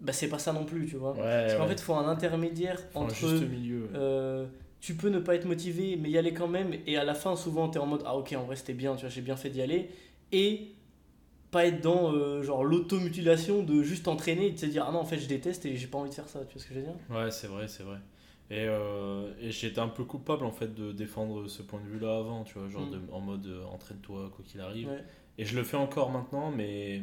[0.01, 1.13] bah c'est pas ça non plus, tu vois.
[1.15, 1.69] Ouais, Parce qu'en ouais.
[1.69, 3.85] fait, il faut un intermédiaire Faut un entre juste milieu.
[3.85, 3.91] ouais.
[3.95, 4.47] euh,
[4.81, 6.75] tu peux ne pas être motivé, mais y aller quand même.
[6.87, 8.95] Et à la fin, souvent, tu es en mode Ah, ok, en vrai, c'était bien,
[8.97, 9.91] tu vois, j'ai bien fait d'y aller.
[10.33, 10.73] Et
[11.51, 15.01] pas être dans euh, genre l'automutilation de juste t'entraîner et de se dire Ah non,
[15.01, 16.41] en fait, je déteste et j'ai pas envie de faire ça.
[16.47, 16.95] Tu vois ce que je veux dire?
[17.11, 17.99] Ouais, c'est vrai, c'est vrai.
[18.51, 22.19] Et, euh, et j'étais un peu coupable en fait de défendre ce point de vue-là
[22.19, 22.91] avant, tu vois, genre Mm.
[22.91, 24.89] de- en mode euh, entraîne-toi quoi qu'il arrive.
[24.89, 25.05] Ouais.
[25.39, 27.03] Et je le fais encore maintenant, mais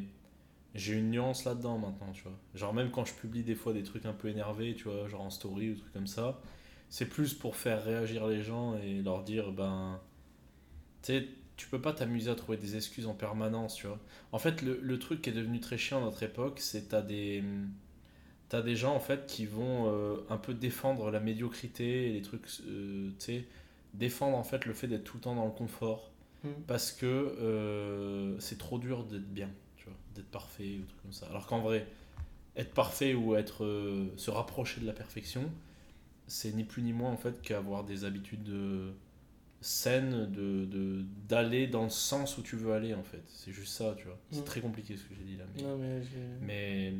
[0.75, 2.33] j'ai une nuance là-dedans maintenant, tu vois.
[2.55, 5.21] Genre même quand je publie des fois des trucs un peu énervés, tu vois, genre
[5.21, 6.41] en story ou trucs comme ça,
[6.89, 9.99] c'est plus pour faire réagir les gens et leur dire, ben,
[11.03, 11.27] tu sais,
[11.57, 13.99] tu peux pas t'amuser à trouver des excuses en permanence, tu vois.
[14.31, 17.01] En fait, le, le truc qui est devenu très chiant à notre époque, c'est t'as
[17.01, 17.43] des...
[18.51, 22.21] T'as des gens en fait qui vont euh, un peu défendre la médiocrité et les
[22.21, 23.45] trucs, euh, tu sais,
[23.93, 26.11] défendre en fait le fait d'être tout le temps dans le confort
[26.43, 26.49] Mm.
[26.67, 31.13] parce que euh, c'est trop dur d'être bien, tu vois, d'être parfait ou trucs comme
[31.13, 31.27] ça.
[31.27, 31.85] Alors qu'en vrai,
[32.57, 33.65] être parfait ou être
[34.17, 35.49] se rapprocher de la perfection,
[36.27, 38.51] c'est ni plus ni moins en fait qu'avoir des habitudes
[39.61, 43.21] de saines, de de- d'aller dans le sens où tu veux aller en fait.
[43.27, 44.17] C'est juste ça, tu vois.
[44.31, 44.45] C'est Mm.
[44.45, 45.45] très compliqué ce que j'ai dit là.
[45.55, 46.01] mais- Non, mais
[46.41, 46.93] mais,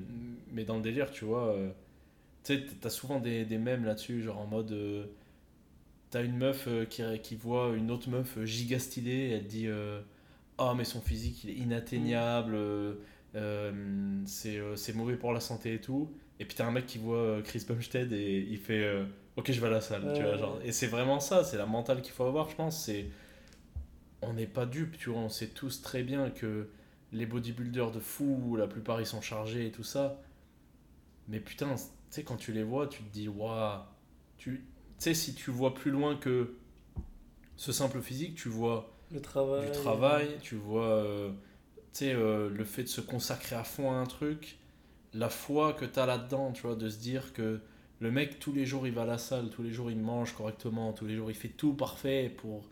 [0.53, 1.72] mais dans le délire, tu vois, euh,
[2.43, 4.72] tu sais, t'as souvent des, des mèmes là-dessus, genre en mode.
[4.72, 5.05] euh,
[6.12, 9.68] t'as une meuf euh, qui, qui voit une autre meuf giga stylée, et elle dit
[10.57, 12.55] Ah, mais son physique, il est inatteignable,
[14.26, 16.12] c'est c'est mauvais pour la santé et tout.
[16.39, 19.03] Et puis t'as un mec qui voit Chris Bumstead et il fait
[19.38, 20.38] Ok, je vais à la salle, tu vois.
[20.38, 22.86] Genre, et c'est vraiment ça, c'est la mentale qu'il faut avoir, je pense.
[22.86, 23.08] C'est.
[24.22, 26.68] On n'est pas dupes, tu vois, on sait tous très bien que
[27.12, 30.22] les bodybuilders de fou, la plupart ils sont chargés et tout ça.
[31.28, 33.80] Mais putain, tu sais, quand tu les vois, tu te dis, waouh.
[34.38, 34.64] Tu
[34.98, 36.56] sais, si tu vois plus loin que
[37.56, 39.66] ce simple physique, tu vois le travail.
[39.66, 41.30] du travail, tu vois euh,
[41.94, 44.58] tu sais, euh, le fait de se consacrer à fond à un truc,
[45.14, 47.60] la foi que tu as là-dedans, tu vois, de se dire que
[48.02, 50.34] le mec, tous les jours, il va à la salle, tous les jours, il mange
[50.34, 52.68] correctement, tous les jours, il fait tout parfait pour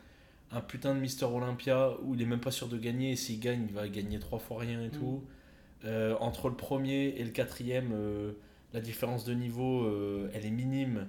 [0.52, 3.12] un putain de Mister Olympia où il est même pas sûr de gagner.
[3.12, 4.92] et S'il gagne, il va gagner trois fois rien et Mm.
[4.92, 5.24] tout.
[5.86, 8.34] Euh, entre le premier et le quatrième, euh,
[8.74, 11.08] la différence de niveau, euh, elle est minime.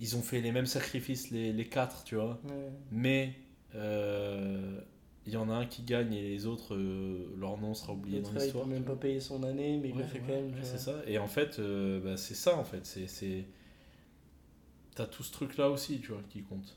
[0.00, 2.38] Ils ont fait les mêmes sacrifices, les, les quatre, tu vois.
[2.92, 3.32] Mais
[5.28, 8.20] il y en a un qui gagne et les autres, euh, leur nom sera oublié
[8.20, 8.64] dans L'autre, il l'histoire.
[8.64, 10.46] peut même pas payer son année, mais il Ouais, le fait ouais, quand même.
[10.54, 10.94] ouais, c'est ça.
[11.06, 12.84] Et en fait, euh, bah, c'est ça en fait.
[12.86, 13.44] C'est.
[14.94, 16.76] T'as tout ce truc là aussi, tu vois, qui compte.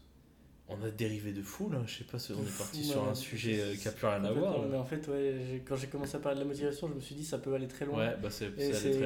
[0.67, 3.03] On a dérivé de fou là, je sais pas, si on est fou, parti sur
[3.07, 4.61] un sujet euh, qui a plus rien à voir.
[4.69, 7.15] Mais en fait, ouais, quand j'ai commencé à parler de la motivation, je me suis
[7.15, 7.97] dit ça peut aller très loin.
[7.97, 8.51] Ouais, bah c'est,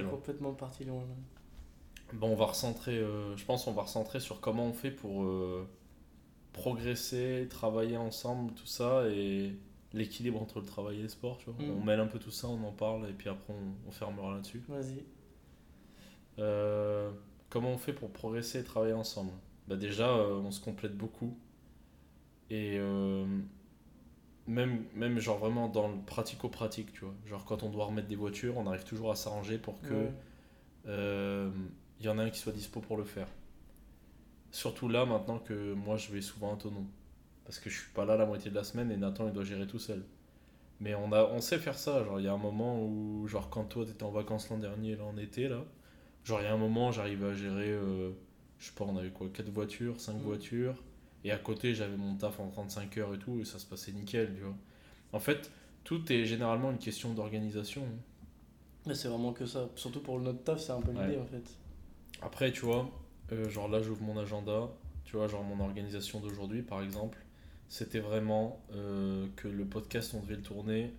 [0.09, 1.01] complètement parti loin.
[1.01, 1.15] là.
[2.13, 5.23] Bon, on va recentrer, euh, je pense on va recentrer sur comment on fait pour
[6.55, 9.55] progresser, travailler ensemble, tout ça, et
[9.93, 11.63] l'équilibre entre le travail et le sport, tu vois.
[11.65, 11.71] Mm.
[11.71, 14.33] On mêle un peu tout ça, on en parle, et puis après on, on fermera
[14.33, 14.63] là-dessus.
[14.69, 15.03] Vas-y.
[16.39, 17.11] Euh,
[17.49, 19.31] comment on fait pour progresser et travailler ensemble?
[19.67, 21.37] Bah Déjà, euh, on se complète beaucoup.
[22.49, 23.25] Et euh,
[24.47, 27.13] même, même genre vraiment dans le pratico-pratique, tu vois.
[27.25, 31.51] Genre quand on doit remettre des voitures, on arrive toujours à s'arranger pour que Ouais.
[31.99, 33.27] il y en a un qui soit dispo pour le faire.
[34.55, 36.87] Surtout là, maintenant que moi je vais souvent autonome.
[37.43, 39.43] Parce que je suis pas là la moitié de la semaine et Nathan il doit
[39.43, 40.01] gérer tout seul.
[40.79, 42.05] Mais on, a, on sait faire ça.
[42.05, 44.95] Genre, il y a un moment où, genre, quand toi t'étais en vacances l'an dernier,
[44.95, 45.61] là en été, là,
[46.23, 48.11] genre, il y a un moment, j'arrivais à gérer, euh,
[48.59, 50.19] je sais pas, on avait quoi, 4 voitures, 5 Mm.
[50.21, 50.75] voitures.
[51.25, 53.91] Et à côté, j'avais mon taf en 35 heures et tout, et ça se passait
[53.91, 54.55] nickel, tu vois.
[55.11, 55.51] En fait,
[55.83, 57.81] tout est généralement une question d'organisation.
[57.83, 57.99] hein.
[58.85, 59.67] Mais c'est vraiment que ça.
[59.75, 61.17] Surtout pour notre taf, c'est un peu l'idée Ouais.
[61.19, 61.43] en fait.
[62.21, 62.89] Après, tu vois,
[63.31, 64.69] euh, genre là, j'ouvre mon agenda,
[65.03, 67.17] tu vois, genre mon organisation d'aujourd'hui, par exemple,
[67.67, 70.93] c'était vraiment euh, que le podcast, on devait le tourner,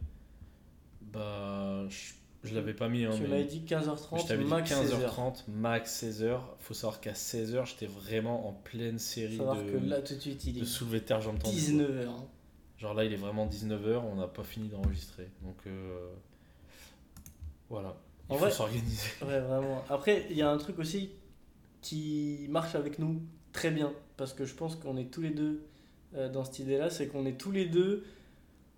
[1.12, 2.12] bah, je,
[2.44, 5.06] je l'avais pas mis, hein, tu m'avais dit je 15h30, t'avais dit max 16h.
[5.06, 6.40] 15h30, max 16h.
[6.58, 10.20] Faut savoir qu'à 16h, j'étais vraiment en pleine série savoir de, que là tout de
[10.20, 11.56] suite il de est soulevé de terre, jambes tendues.
[11.56, 12.08] 19h.
[12.78, 15.30] Genre là, il est vraiment 19h, on n'a pas fini d'enregistrer.
[15.42, 16.10] Donc euh,
[17.70, 17.96] voilà,
[18.28, 19.08] il En faut s'organiser.
[19.22, 19.82] Ouais, vraiment.
[19.88, 21.10] Après, il y a un truc aussi
[21.86, 23.22] qui marche avec nous
[23.52, 23.92] très bien.
[24.16, 25.62] Parce que je pense qu'on est tous les deux
[26.16, 26.90] euh, dans cette idée-là.
[26.90, 28.04] C'est qu'on est tous les deux.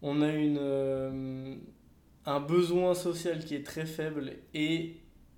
[0.02, 1.54] On a une, euh,
[2.26, 4.32] un besoin social qui est très faible.
[4.52, 4.96] Et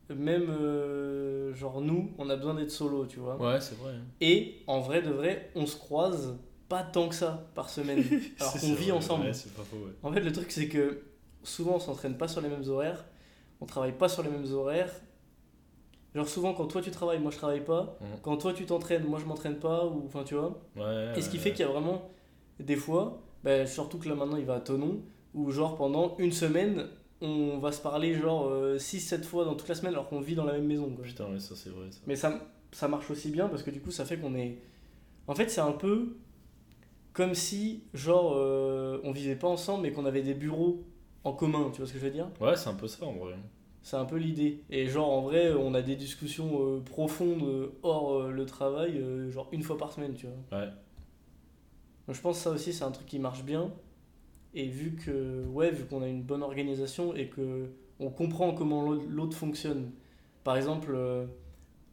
[0.09, 3.37] même, euh, genre, nous, on a besoin d'être solo, tu vois.
[3.37, 3.93] Ouais, c'est vrai.
[3.93, 4.05] hein.
[4.21, 6.37] Et en vrai de vrai, on se croise
[6.69, 8.03] pas tant que ça par semaine.
[8.41, 9.27] alors qu'on vit vrai, ensemble.
[9.27, 9.93] ouais, c'est pas faux, ouais.
[10.03, 11.03] En fait, le truc, c'est que
[11.45, 13.05] souvent, on s'entraîne pas sur les mêmes horaires,
[13.61, 14.93] on travaille pas sur les mêmes horaires.
[16.15, 17.97] Genre, souvent, quand toi tu travailles, moi je travaille pas.
[18.01, 18.07] Mhm.
[18.23, 20.61] Quand toi tu t'entraînes, moi je m'entraîne pas, ou enfin, tu vois.
[20.77, 22.03] Ouais, Et ce qui ouais, fait qu'il y a vraiment
[22.59, 25.01] des fois, bah, surtout que là maintenant il va à Tonon,
[25.35, 26.89] où genre pendant une semaine,
[27.21, 30.45] on va se parler genre 6-7 fois dans toute la semaine alors qu'on vit dans
[30.45, 30.91] la même maison.
[30.91, 31.05] quoi.
[31.05, 31.87] Putain, ouais, ça c'est vrai.
[31.91, 32.01] Ça.
[32.07, 32.41] Mais ça,
[32.73, 34.59] ça marche aussi bien parce que du coup, ça fait qu'on est.
[35.29, 36.17] En fait, c'est un peu
[37.13, 40.85] comme si, genre, euh, on vivait pas ensemble mais qu'on avait des bureaux
[41.25, 42.29] en commun, tu vois ce que je veux dire?
[42.41, 43.35] Ouais, c'est un peu ça en vrai.
[43.83, 44.63] C'est un peu l'idée.
[44.71, 49.03] Et genre, en vrai, on a des discussions euh, profondes euh, hors euh, le travail,
[49.31, 50.59] genre une fois par semaine, tu vois.
[50.61, 50.69] Ouais.
[52.07, 53.71] Donc je pense que ça aussi, c'est un truc qui marche bien.
[54.55, 57.71] Et vu que, ouais, vu qu'on a une bonne organisation et que
[58.01, 59.91] on comprend comment l'autre- fonctionne.
[60.43, 60.97] Par exemple,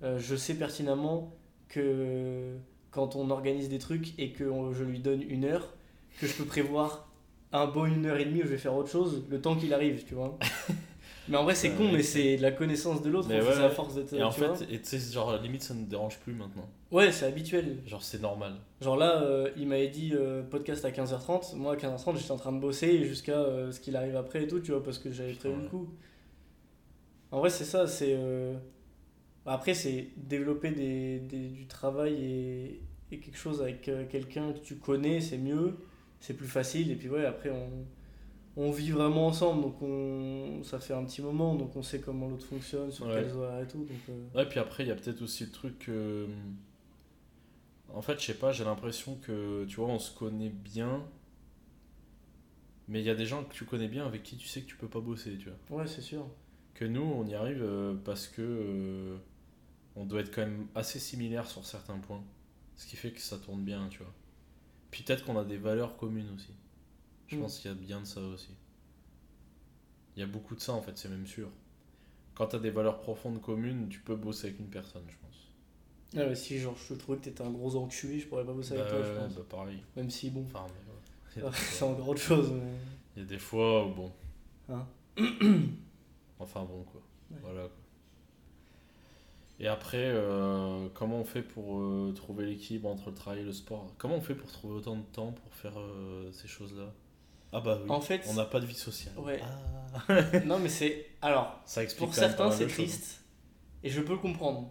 [0.01, 1.33] je sais pertinemment
[1.67, 2.55] que
[2.91, 5.75] quand on organise des trucs et que je lui donne une heure,
[6.19, 7.07] que je peux prévoir
[7.51, 9.73] un bon une heure et demie où je vais faire autre chose le temps qu'il
[9.73, 10.39] arrive, tu vois.
[11.29, 11.91] mais en vrai, c'est con, Ouais.
[11.93, 14.13] mais c'est la connaissance de l'autre, Mais ouais, ça à force d'être.
[14.13, 14.55] Et en tu vois.
[14.55, 16.67] fait, et tu sais, genre, limite, ça ne dérange plus maintenant.
[16.91, 17.79] Ouais, c'est habituel.
[17.85, 18.53] Genre, c'est normal.
[18.81, 21.55] Genre là, euh, il m'avait dit euh, podcast à 15h30.
[21.55, 24.47] Moi, à 15h30, j'étais en train de bosser jusqu'à euh, ce qu'il arrive après et
[24.47, 25.89] tout, tu vois, parce que j'avais prévu le coup.
[27.31, 28.13] En vrai, c'est ça, c'est.
[28.15, 28.53] euh,
[29.45, 34.59] Après, c'est développer des, des- du travail et, et quelque chose avec euh, quelqu'un que
[34.59, 35.75] tu connais, c'est mieux,
[36.19, 36.91] c'est plus facile.
[36.91, 37.69] Et puis, ouais, après, on,
[38.57, 42.27] on vit vraiment ensemble, donc on, ça fait un petit moment, donc on sait comment
[42.27, 43.13] l'autre fonctionne, sur Ouais.
[43.23, 43.79] quels horaires et tout.
[43.85, 46.27] Donc, euh, Ouais, puis après, il y a peut-être aussi le truc que.
[47.93, 51.03] En fait, je sais pas, j'ai l'impression que, tu vois, on se connaît bien.
[52.89, 54.67] Mais il y a des gens que tu connais bien avec qui tu sais que
[54.67, 55.79] tu peux pas bosser, tu vois.
[55.81, 56.25] ouais, c'est sûr.
[56.73, 58.41] Que nous, on y arrive euh, parce que.
[58.41, 59.17] euh,
[59.95, 62.23] on doit être quand même assez similaires sur certains points.
[62.75, 64.13] Ce qui fait que ça tourne bien, tu vois.
[64.91, 66.53] Puis peut-être qu'on a des valeurs communes aussi.
[67.27, 67.41] Je Mm.
[67.41, 68.49] pense qu'il y a bien de ça aussi.
[70.15, 71.49] Il y a beaucoup de ça en fait, c'est même sûr.
[72.35, 75.47] Quand tu as des valeurs profondes communes, tu peux bosser avec une personne, je pense.
[76.15, 78.73] Ah ouais, si genre, je trouvais que t'étais un gros enculé, je pourrais pas bosser
[78.73, 79.35] avec Bah toi, je ouais, pense.
[79.35, 79.83] bah pareil.
[79.95, 80.65] Même si, bon, Enfin,
[81.35, 81.51] mais ouais.
[81.53, 82.51] C'est encore autre chose.
[82.53, 82.71] Mais...
[83.15, 84.11] il y a des fois où bon.
[84.69, 84.85] Hein
[86.39, 87.01] enfin bon quoi.
[87.31, 87.37] Ouais.
[87.41, 87.71] Voilà quoi.
[89.59, 93.53] Et après, euh, comment on fait pour euh, trouver l'équilibre entre le travail et le
[93.53, 93.91] sport?
[93.97, 96.93] Comment on fait pour trouver autant de temps pour faire euh, ces choses-là?
[97.53, 97.89] Ah bah oui.
[97.89, 99.13] En fait, On n'a pas de vie sociale.
[99.17, 99.39] Ouais.
[100.09, 100.21] Ah.
[100.45, 101.05] non, mais c'est.
[101.21, 103.21] Alors, Ça explique pour certains, c'est triste.
[103.83, 104.69] Et je peux le comprendre.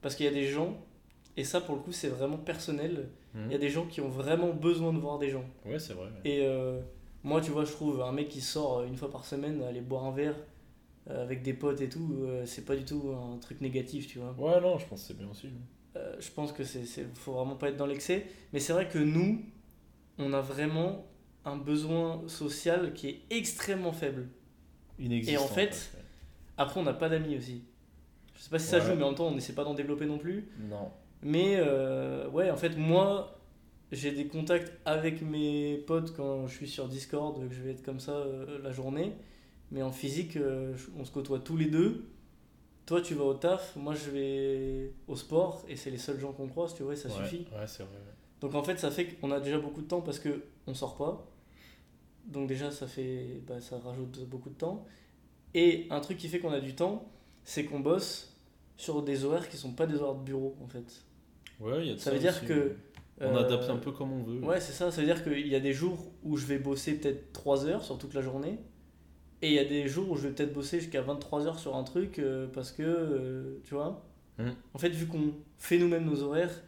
[0.00, 0.76] Parce qu'il y a des gens,
[1.36, 3.08] et ça pour le coup, c'est vraiment personnel.
[3.34, 3.46] Mhm.
[3.46, 5.44] Il y a des gens qui ont vraiment besoin de voir des gens.
[5.64, 6.06] Ouais, c'est vrai.
[6.06, 6.30] ouais.
[6.30, 6.80] Et euh,
[7.22, 10.04] Moi, tu vois, je trouve un mec qui sort une fois par semaine, aller boire
[10.04, 10.36] un verre
[11.10, 14.18] euh, avec des potes et tout, euh, c'est pas du tout un truc négatif, tu
[14.18, 14.32] vois.
[14.38, 15.48] Ouais, non, je pense que c'est bien aussi.
[15.96, 18.26] Euh, je pense que c'est, c'est faut vraiment pas être dans l'excès.
[18.52, 19.42] Mais c'est vrai que nous,
[20.18, 21.04] on a vraiment
[21.44, 24.28] un besoin social qui est extrêmement faible.
[24.98, 25.92] Et en fait,
[26.56, 27.64] Après, on n'a pas d'amis aussi.
[28.36, 28.84] Je sais pas si ça Ouais.
[28.84, 30.48] joue, mais en même temps, on n'essaie pas d'en développer non plus.
[30.70, 30.88] Non.
[31.22, 33.40] Mais euh, ouais, en fait, moi,
[33.90, 37.82] j'ai des contacts avec mes potes quand je suis sur Discord, que je vais être
[37.84, 39.14] comme ça euh, la journée.
[39.72, 42.04] Mais en physique, euh, on se côtoie tous les deux.
[42.86, 46.32] Toi, tu vas au taf, moi, je vais au sport, et c'est les seuls gens
[46.32, 47.46] qu'on croise, tu vois, ça ouais, suffit.
[47.52, 47.98] Ouais, c'est vrai.
[48.40, 50.96] Donc en fait, ça fait qu'on a déjà beaucoup de temps parce que on sort
[50.96, 51.26] pas.
[52.26, 54.86] Donc déjà, ça fait, bah, ça rajoute beaucoup de temps.
[55.54, 57.08] Et un truc qui fait qu'on a du temps,
[57.44, 58.34] c'est qu'on bosse
[58.76, 61.04] sur des horaires qui sont pas des horaires de bureau en fait.
[61.60, 62.46] Ouais, il y a de Ça veut dire aussi.
[62.46, 62.76] que
[63.20, 64.40] On euh, adapte un peu comme on veut.
[64.40, 64.90] Ouais, c'est ça.
[64.90, 67.84] Ça veut dire qu'il y a des jours où je vais bosser peut-être 3 heures
[67.84, 68.58] sur toute la journée.
[69.42, 71.76] Et il y a des jours où je vais peut-être bosser jusqu'à 23 heures sur
[71.76, 74.04] un truc euh, parce que, euh, tu vois.
[74.38, 74.50] Mm.
[74.72, 76.62] En fait, vu qu'on fait nous-mêmes nos horaires,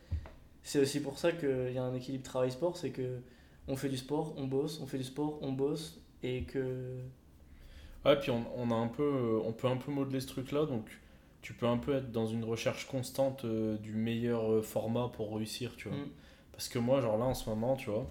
[0.63, 2.77] c'est aussi pour ça qu'il y a un équilibre travail-sport.
[2.77, 3.21] C'est que
[3.69, 6.01] on fait du sport, on bosse, on fait du sport, on bosse.
[6.23, 6.99] Et que.
[8.05, 10.67] Ouais, puis on, on a un peu, euh, on peut un peu modeler ce truc-là,
[10.67, 10.89] donc
[11.43, 15.37] tu peux un peu être dans une recherche constante euh, du meilleur euh, format pour
[15.37, 15.99] réussir, tu vois.
[15.99, 16.09] Mm.
[16.51, 18.05] Parce que moi, genre là, en ce moment, tu vois,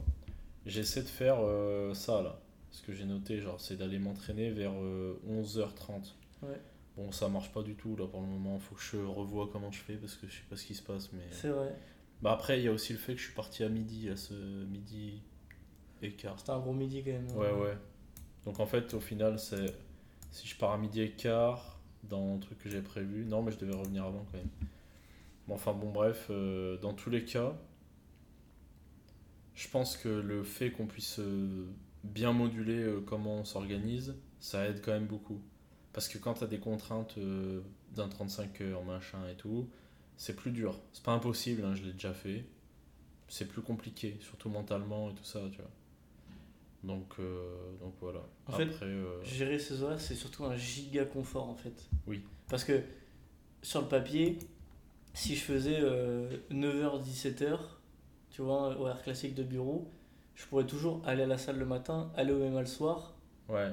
[0.65, 2.39] j'essaie de faire euh, ça, là.
[2.71, 6.13] Ce que j'ai noté, genre, c'est d'aller m'entraîner vers euh, 11h30.
[6.43, 6.61] Ouais.
[6.95, 8.57] Bon, ça marche pas du tout, là, pour le moment.
[8.59, 10.83] Faut que je revoie comment je fais, parce que je sais pas ce qui se
[10.83, 11.23] passe, mais...
[11.31, 11.75] C'est vrai.
[12.21, 14.15] Bah après, il y a aussi le fait que je suis parti à midi, à
[14.15, 15.21] ce midi
[16.17, 16.37] quart.
[16.39, 17.27] C'était un gros midi quand même.
[17.31, 17.35] hein.
[17.37, 17.77] Ouais, ouais.
[18.45, 19.73] Donc en fait, au final, c'est
[20.31, 23.25] si je pars à midi et quart dans le truc que j'ai prévu.
[23.25, 24.49] Non, mais je devais revenir avant quand même.
[25.47, 27.53] Bon, enfin, bon, bref, euh, dans tous les cas,
[29.55, 31.67] je pense que le fait qu'on puisse euh,
[32.03, 35.41] bien moduler euh, comment on s'organise, ça aide quand même beaucoup.
[35.93, 37.17] Parce que quand tu as des contraintes
[37.95, 39.69] d'un 35 heures, machin et tout,
[40.17, 40.77] c'est plus dur.
[40.91, 42.45] C'est pas impossible, hein, je l'ai déjà fait.
[43.29, 45.71] C'est plus compliqué, surtout mentalement et tout ça, tu vois.
[46.85, 48.21] Donc, euh, donc voilà.
[48.47, 51.89] En fait, Après, euh, Gérer ses horaires, c'est surtout un giga confort en fait.
[52.07, 52.23] Oui.
[52.49, 52.81] Parce que
[53.63, 54.37] sur le papier,
[55.13, 55.79] si je faisais
[56.51, 57.57] 9h-17h,
[58.29, 59.89] tu vois, horaire classique de bureau,
[60.35, 63.15] je pourrais toujours aller à la salle le matin, aller au MMA le soir.
[63.49, 63.71] ouais.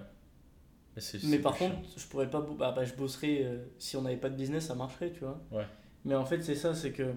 [0.94, 2.42] Mais, c'est- Mais par contre, je pourrais pas.
[2.42, 3.44] Bah, bah, je bosserais.
[3.44, 5.40] euh, si on n'avait pas de business, ça marcherait, tu vois.
[5.50, 5.64] Ouais.
[6.04, 7.14] Mais en fait, c'est ça, c'est que.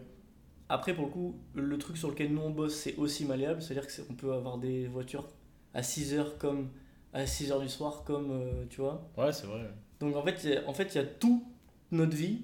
[0.69, 3.61] Après, pour le coup, le truc sur lequel nous on bosse, c'est aussi malléable.
[3.61, 5.27] C'est-à-dire qu'on peut avoir des voitures
[5.75, 6.69] à 6h comme
[7.13, 8.31] à 6h du soir, comme.
[8.31, 9.07] euh, tu vois.
[9.17, 9.61] Ouais, c'est vrai.
[9.99, 11.43] Donc en fait, il y a- en fait, il y a toute
[11.91, 12.41] notre vie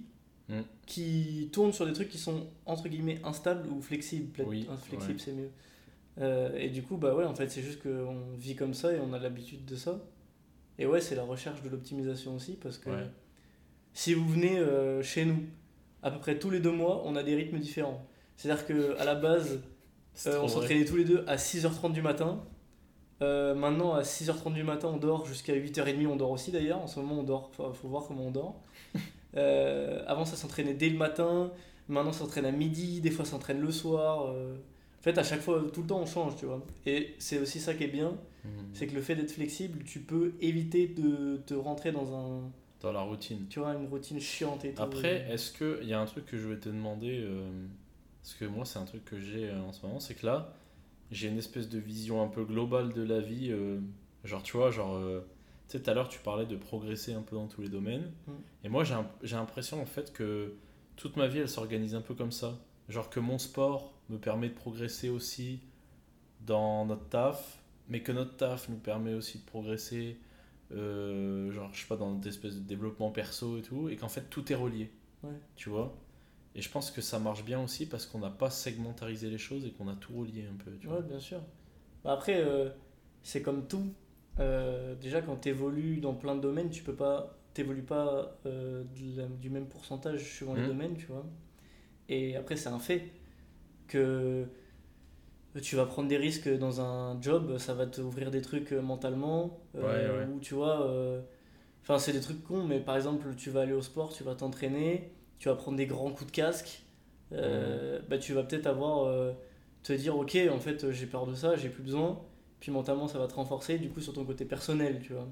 [0.50, 0.62] Mm.
[0.86, 4.44] qui tourne sur des trucs qui sont entre guillemets instables ou flexibles.
[4.46, 5.20] Oui, hein, flexible, ouais.
[5.20, 5.50] c'est mieux.
[6.20, 9.00] Euh, et du coup, bah ouais, en fait, c'est juste qu'on vit comme ça et
[9.00, 10.00] on a l'habitude de ça.
[10.78, 13.08] Et ouais, c'est la recherche de l'optimisation aussi parce que Ouais.
[13.94, 15.44] si vous venez euh, chez nous,
[16.04, 18.06] à peu près tous les deux mois, on a des rythmes différents.
[18.36, 19.62] C'est-à-dire que à la base,
[20.26, 22.44] on s'entraînait tous les deux à 6h30 du matin.
[23.22, 26.08] Euh, maintenant, à 6h30 du matin, on dort jusqu'à 8h30.
[26.08, 26.80] On dort aussi d'ailleurs.
[26.80, 27.52] En ce moment, on dort.
[27.54, 28.56] Faut, faut voir comment on dort.
[29.38, 31.52] Euh, avant, ça s'entraînait dès le matin.
[31.88, 33.00] Maintenant, ça s'entraîne à midi.
[33.00, 34.26] Des fois, ça s'entraîne le soir.
[34.28, 34.56] Euh,
[35.00, 36.62] En fait, à chaque fois, tout le temps, on change, tu vois.
[36.86, 38.10] Et c'est aussi ça qui est bien.
[38.44, 38.52] Mhm.
[38.74, 42.42] C'est que le fait d'être flexible, tu peux éviter de te rentrer dans un,
[42.82, 43.46] Dans la routine.
[43.50, 44.82] tu vois, une routine chiante et tout.
[44.84, 47.26] Après, est-ce qu'il y a un truc que je vais te demander
[48.22, 50.54] Parce que moi, c'est un truc que j'ai en ce moment, c'est que là,
[51.12, 53.52] j'ai une espèce de vision un peu globale de la vie.
[53.52, 53.80] euh,
[54.24, 55.22] genre, tu vois, genre, euh,
[55.68, 58.12] tu sais, tout à l'heure, tu parlais de progresser un peu dans tous les domaines.
[58.28, 58.32] Mm.
[58.64, 60.54] Et moi, j'ai l'impression, en fait, que
[60.96, 62.58] toute ma vie, elle s'organise un peu comme ça.
[62.90, 65.62] Genre que mon sport me permet de progresser aussi
[66.46, 70.18] dans notre taf, mais que notre taf nous permet aussi de progresser,
[70.72, 74.10] euh, genre, je sais pas, dans notre espèce de développement perso et tout, et qu'en
[74.10, 74.92] fait, tout est relié.
[75.24, 75.30] Ouais.
[75.56, 75.96] Tu vois?
[76.56, 79.66] Et je pense que ça marche bien aussi parce qu'on n'a pas segmentarisé les choses
[79.66, 80.72] et qu'on a tout relié un peu.
[80.80, 81.42] Tu Ouais, vois bien sûr.
[82.04, 82.70] Bah après, euh,
[83.24, 83.94] c'est comme tout.
[84.40, 88.84] Euh, déjà, quand tu évolues dans plein de domaines, tu peux pas, t'évolues pas euh,
[89.18, 90.64] la- du même pourcentage suivant les Mhm.
[90.64, 91.26] domaines, tu vois.
[92.10, 93.12] Et après, c'est un fait
[93.88, 94.48] que
[95.62, 100.10] tu vas prendre des risques dans un job, ça va t'ouvrir des trucs mentalement, Ouais,
[100.10, 100.28] ouais.
[100.28, 100.88] ou tu vois.
[101.84, 104.36] Enfin, c'est des trucs cons, mais par exemple, tu vas aller au sport, tu vas
[104.36, 105.12] t'entraîner,
[105.42, 106.84] tu vas prendre des grands coups de casque,
[107.34, 109.06] euh, bah, tu vas peut-être avoir.
[109.08, 109.34] euh,
[109.84, 112.22] te dire, ok, en fait, euh, j'ai peur de ça, j'ai plus besoin,
[112.60, 115.28] puis mentalement, ça va te renforcer, du coup, sur ton côté personnel, tu vois.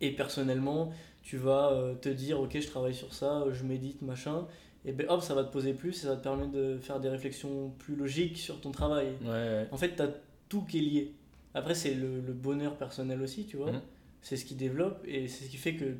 [0.00, 4.46] Et personnellement, tu vas euh, te dire, ok, je travaille sur ça, je médite, machin,
[4.86, 7.00] et ben hop, ça va te poser plus, et ça va te permettre de faire
[7.00, 9.08] des réflexions plus logiques sur ton travail.
[9.22, 9.68] Ouais, ouais.
[9.72, 10.10] En fait, tu as
[10.48, 11.14] tout qui est lié.
[11.54, 13.72] Après, c'est le, le bonheur personnel aussi, tu vois.
[13.72, 13.80] Mhm.
[14.22, 15.96] C'est ce qui développe et c'est ce qui fait que.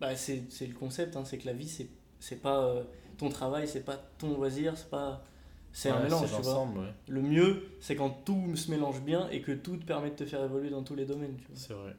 [0.00, 1.88] Bah, c'est c'est le concept, hein, c'est que la vie, c'est
[2.22, 2.84] c'est pas euh,
[3.18, 5.24] ton travail, c'est pas ton loisir, c'est pas.
[5.74, 6.64] C'est un mélange, vois.
[6.66, 6.92] ouais.
[7.08, 10.26] Le mieux, c'est quand tout se mélange bien et que tout te permet de te
[10.26, 11.36] faire évoluer dans tous les domaines.
[11.54, 11.96] C'est vrai.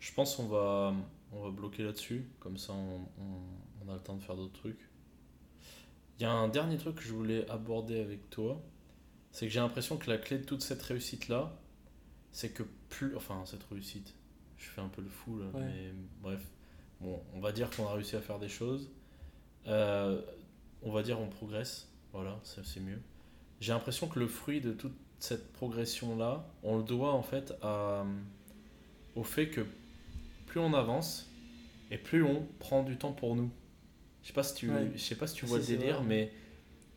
[0.00, 0.94] Je pense qu'on va,
[1.32, 4.58] on va bloquer là-dessus, comme ça on, on- on a le temps de faire d'autres
[4.58, 4.88] trucs.
[6.18, 8.58] Il y a un dernier truc que je voulais aborder avec toi,
[9.32, 11.52] c'est que j'ai l'impression que la clé de toute cette réussite-là,
[12.32, 13.14] c'est que plus...
[13.16, 14.14] Enfin, cette réussite,
[14.56, 15.60] je fais un peu le fou là, Ouais.
[15.60, 15.92] mais
[16.22, 16.40] bref.
[17.02, 18.88] Bon, on va dire qu'on a réussi à faire des choses.
[19.66, 20.20] Euh,
[20.82, 23.00] on va dire on progresse, voilà, c'est mieux.
[23.60, 28.04] J'ai l'impression que le fruit de toute cette progression-là, on le doit en fait à,
[29.14, 29.62] au fait que
[30.46, 31.30] plus on avance
[31.90, 33.50] et plus on prend du temps pour nous.
[34.22, 34.90] Je sais pas si tu, Ouais.
[34.94, 36.32] je sais pas si tu vois le délire, mais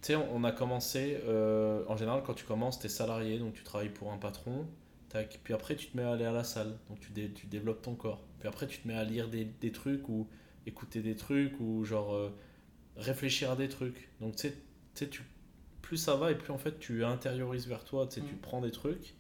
[0.02, 3.54] tu sais, on a commencé, euh, en général, quand tu commences, tu es salarié, donc
[3.54, 4.66] tu travailles pour un patron,
[5.10, 7.48] tac, puis après tu te mets à aller à la salle, donc tu, dé- tu
[7.48, 8.22] développes ton corps.
[8.40, 10.28] Puis après tu te mets à lire des, des trucs ou
[10.66, 12.30] écouter des trucs ou genre euh,
[13.00, 14.10] réfléchir à des trucs.
[14.22, 14.50] Donc tu
[14.96, 15.24] sais, tu
[15.82, 18.40] plus ça va et plus en fait tu intériorises vers toi, tu sais, tu Mm.
[18.40, 19.16] prends des trucs.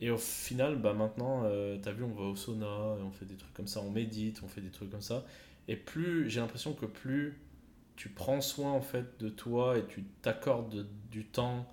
[0.00, 3.36] Et au final, bah maintenant, euh, t'as vu, on va au sauna, on fait des
[3.36, 5.24] trucs comme ça, on médite, on fait des trucs comme ça.
[5.68, 7.38] Et plus, j'ai l'impression que plus
[7.96, 11.64] tu prends soin en fait de toi et tu t'accordes du temps,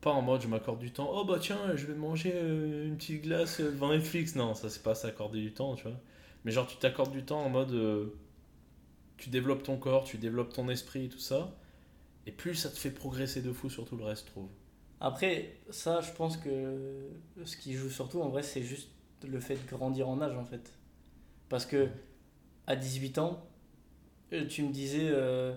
[0.00, 2.96] pas en mode je m'accorde du temps, oh bah tiens, je vais manger euh, une
[2.96, 4.34] petite glace euh, devant Netflix.
[4.34, 6.00] Non, ça c'est pas s'accorder du temps, tu vois.
[6.44, 8.06] Mais genre tu t'accordes du temps en mode euh,
[9.16, 11.56] tu développes ton corps, tu développes ton esprit et tout ça.
[12.26, 14.48] Et plus ça te fait progresser de fou sur tout le reste, je trouve.
[15.00, 17.08] Après, ça, je pense que
[17.44, 18.88] ce qui joue surtout, en vrai, c'est juste
[19.26, 20.72] le fait de grandir en âge, en fait.
[21.48, 21.88] Parce que
[22.66, 23.46] à 18 ans,
[24.32, 25.54] euh, tu me disais, euh,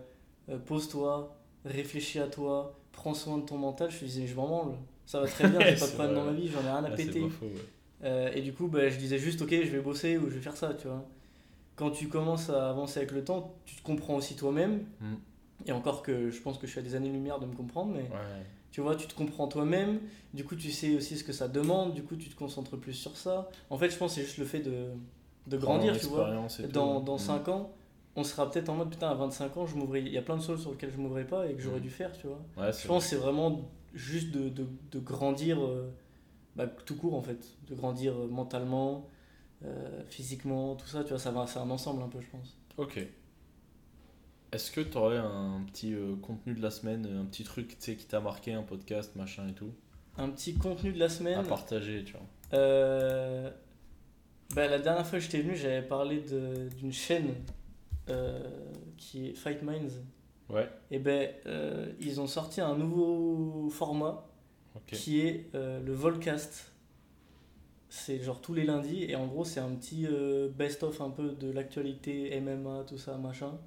[0.50, 1.36] euh, pose-toi,
[1.66, 3.90] réfléchis à toi, prends soin de ton mental.
[3.90, 4.76] Je te disais, je m'en branle.
[5.06, 6.16] Ça va très bien, j'ai pas de problème vrai.
[6.16, 7.22] dans ma vie, j'en ai rien à Ah, péter.
[7.22, 7.52] pas faux, ouais.
[8.04, 10.42] Euh, et du coup, bah, je disais juste, ok, je vais bosser ou je vais
[10.42, 11.06] faire ça, tu vois.
[11.80, 14.84] Quand tu commences à avancer avec le temps, tu te comprends aussi toi-même.
[15.00, 15.14] Mm.
[15.68, 18.02] Et encore que je pense que je suis à des années-lumière de me comprendre, mais
[18.04, 18.44] Ouais.
[18.72, 20.00] tu vois, tu te comprends toi-même.
[20.34, 21.94] Du coup, tu sais aussi ce que ça demande.
[21.94, 23.50] Du coup, tu te concentres plus sur ça.
[23.70, 24.88] En fait, je pense que c'est juste le fait de,
[25.48, 26.30] de grandir, tu vois.
[26.74, 27.20] Dans, dans Mm.
[27.20, 27.72] 5 ans,
[28.18, 30.02] on sera peut-être en mode, putain, à 25 ans, je m'ouvrais.
[30.02, 31.84] Il y a plein de choses sur lesquelles je m'ouvrais pas et que j'aurais Mm.
[31.84, 32.42] dû faire, tu vois.
[32.58, 33.62] Ouais, Je pense que c'est vraiment
[33.94, 35.90] juste de, de, de grandir euh,
[36.58, 39.08] bah, tout court en fait, de grandir euh, mentalement,
[39.66, 42.58] euh, physiquement, tout ça, tu vois, ça va, c'est un ensemble un peu, je pense.
[42.78, 43.00] Ok.
[44.52, 47.76] Est-ce que tu aurais un petit euh, contenu de la semaine, un petit truc tu
[47.80, 49.72] sais, qui t'a marqué, un podcast, machin et tout,
[50.18, 51.46] Un petit contenu de la à semaine.
[51.46, 52.22] partager, tu vois
[52.54, 53.52] Euh,
[54.56, 57.36] bah, la dernière fois que j'étais venu, j'avais parlé de- d'une chaîne
[58.10, 58.42] euh,
[58.98, 60.02] qui est Fight Minds.
[60.50, 60.68] Ouais.
[60.90, 61.30] Et ben,
[62.00, 64.26] ils ont sorti un nouveau format
[64.88, 66.72] qui est le Volcast.
[67.90, 71.32] C'est genre tous les lundis et en gros c'est un petit euh, best-of un peu
[71.32, 73.58] de l'actualité MMA, tout ça, machin.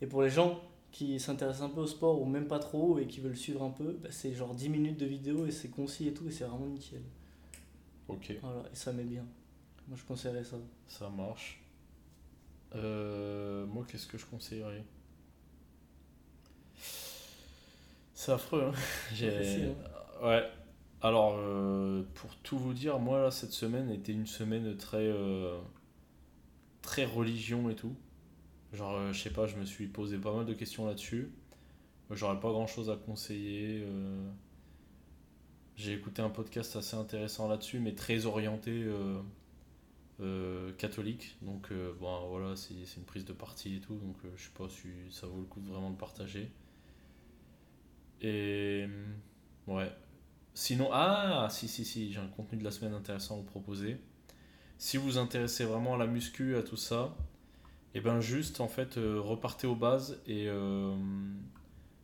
[0.00, 0.60] Et pour les gens
[0.90, 3.70] qui s'intéressent un peu au sport ou même pas trop et qui veulent suivre un
[3.70, 6.44] peu, bah, c'est genre 10 minutes de vidéo et c'est concis et tout et c'est
[6.44, 7.02] vraiment nickel.
[8.08, 9.24] Ok, Voilà, et ça met bien.
[9.86, 10.56] Moi je conseillerais ça.
[10.86, 11.60] ça marche.
[12.74, 14.84] Euh, moi, qu'est-ce que je conseillerais?
[18.14, 18.72] C'est affreux, hein
[19.14, 19.74] J'ai- Facile,
[20.22, 20.42] Ouais.
[21.00, 25.58] Alors, euh, pour tout vous dire, moi, là, cette semaine était une semaine très, euh,
[26.82, 27.94] très religion et tout.
[28.72, 31.30] Genre, euh, je sais pas, je me suis posé pas mal de questions là-dessus.
[32.10, 33.82] J'aurais pas grand-chose à conseiller.
[33.84, 34.30] euh.
[35.76, 39.20] J'ai écouté un podcast assez intéressant là-dessus, mais très orienté euh,
[40.20, 41.36] euh, catholique.
[41.42, 43.94] Donc, euh, bon, voilà, c'est une prise de parti et tout.
[43.96, 46.50] Donc, euh, je sais pas si ça vaut le coup vraiment de partager.
[48.20, 48.86] Et.
[49.66, 49.90] Ouais.
[50.54, 54.00] Sinon, ah, si, si, si, j'ai un contenu de la semaine intéressant à vous proposer.
[54.76, 57.14] Si vous vous intéressez vraiment à la muscu, à tout ça,
[57.94, 60.94] et ben juste, en fait, euh, repartez aux bases et euh,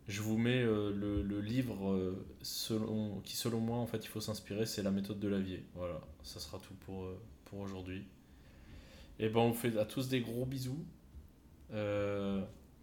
[0.08, 4.82] je vous mets euh, le, livre qui, selon moi, en fait, il faut s'inspirer, c'est
[4.82, 5.64] La méthode de Lavier.
[5.74, 7.06] Voilà, ça sera tout pour,
[7.44, 8.04] pour aujourd'hui.
[9.18, 10.84] Et ben, on vous fait à tous des gros bisous.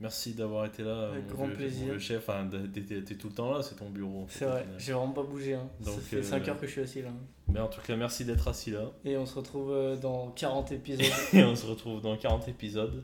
[0.02, 1.94] Euh, merci d'avoir été là, Avec mon grand vieux- plaisir.
[1.94, 2.28] mon chef.
[2.30, 4.24] Enfin, t'es- tout le temps là, c'est ton bureau.
[4.24, 5.54] en fait, C'est vrai, j'ai vraiment pas bougé.
[5.56, 5.70] Hein.
[5.84, 7.10] Donc, ça fait euh, 5 heures que je suis assis là.
[7.48, 8.92] Mais en tout cas, merci d'être assis là.
[9.06, 11.06] Et on se retrouve euh, dans 40 épisodes.
[11.34, 13.04] Et on se retrouve dans 40 épisodes.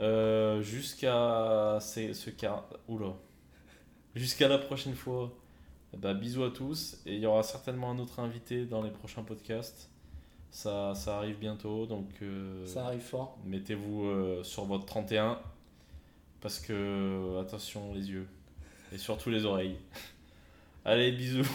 [0.00, 3.14] Euh, Jusqu'à ce quar- Oula.
[4.14, 5.32] Jusqu'à la prochaine fois.
[5.96, 7.00] Bah, bisous à tous.
[7.06, 9.88] Et il y aura certainement un autre invité dans les prochains podcasts.
[10.50, 11.86] Ça, ça arrive bientôt.
[11.86, 13.38] Donc euh, ça arrive fort.
[13.46, 15.38] mettez-vous euh, sur votre 31.
[16.40, 18.26] Parce que, attention les yeux.
[18.92, 19.78] Et surtout les oreilles.
[20.84, 21.48] Allez, bisous.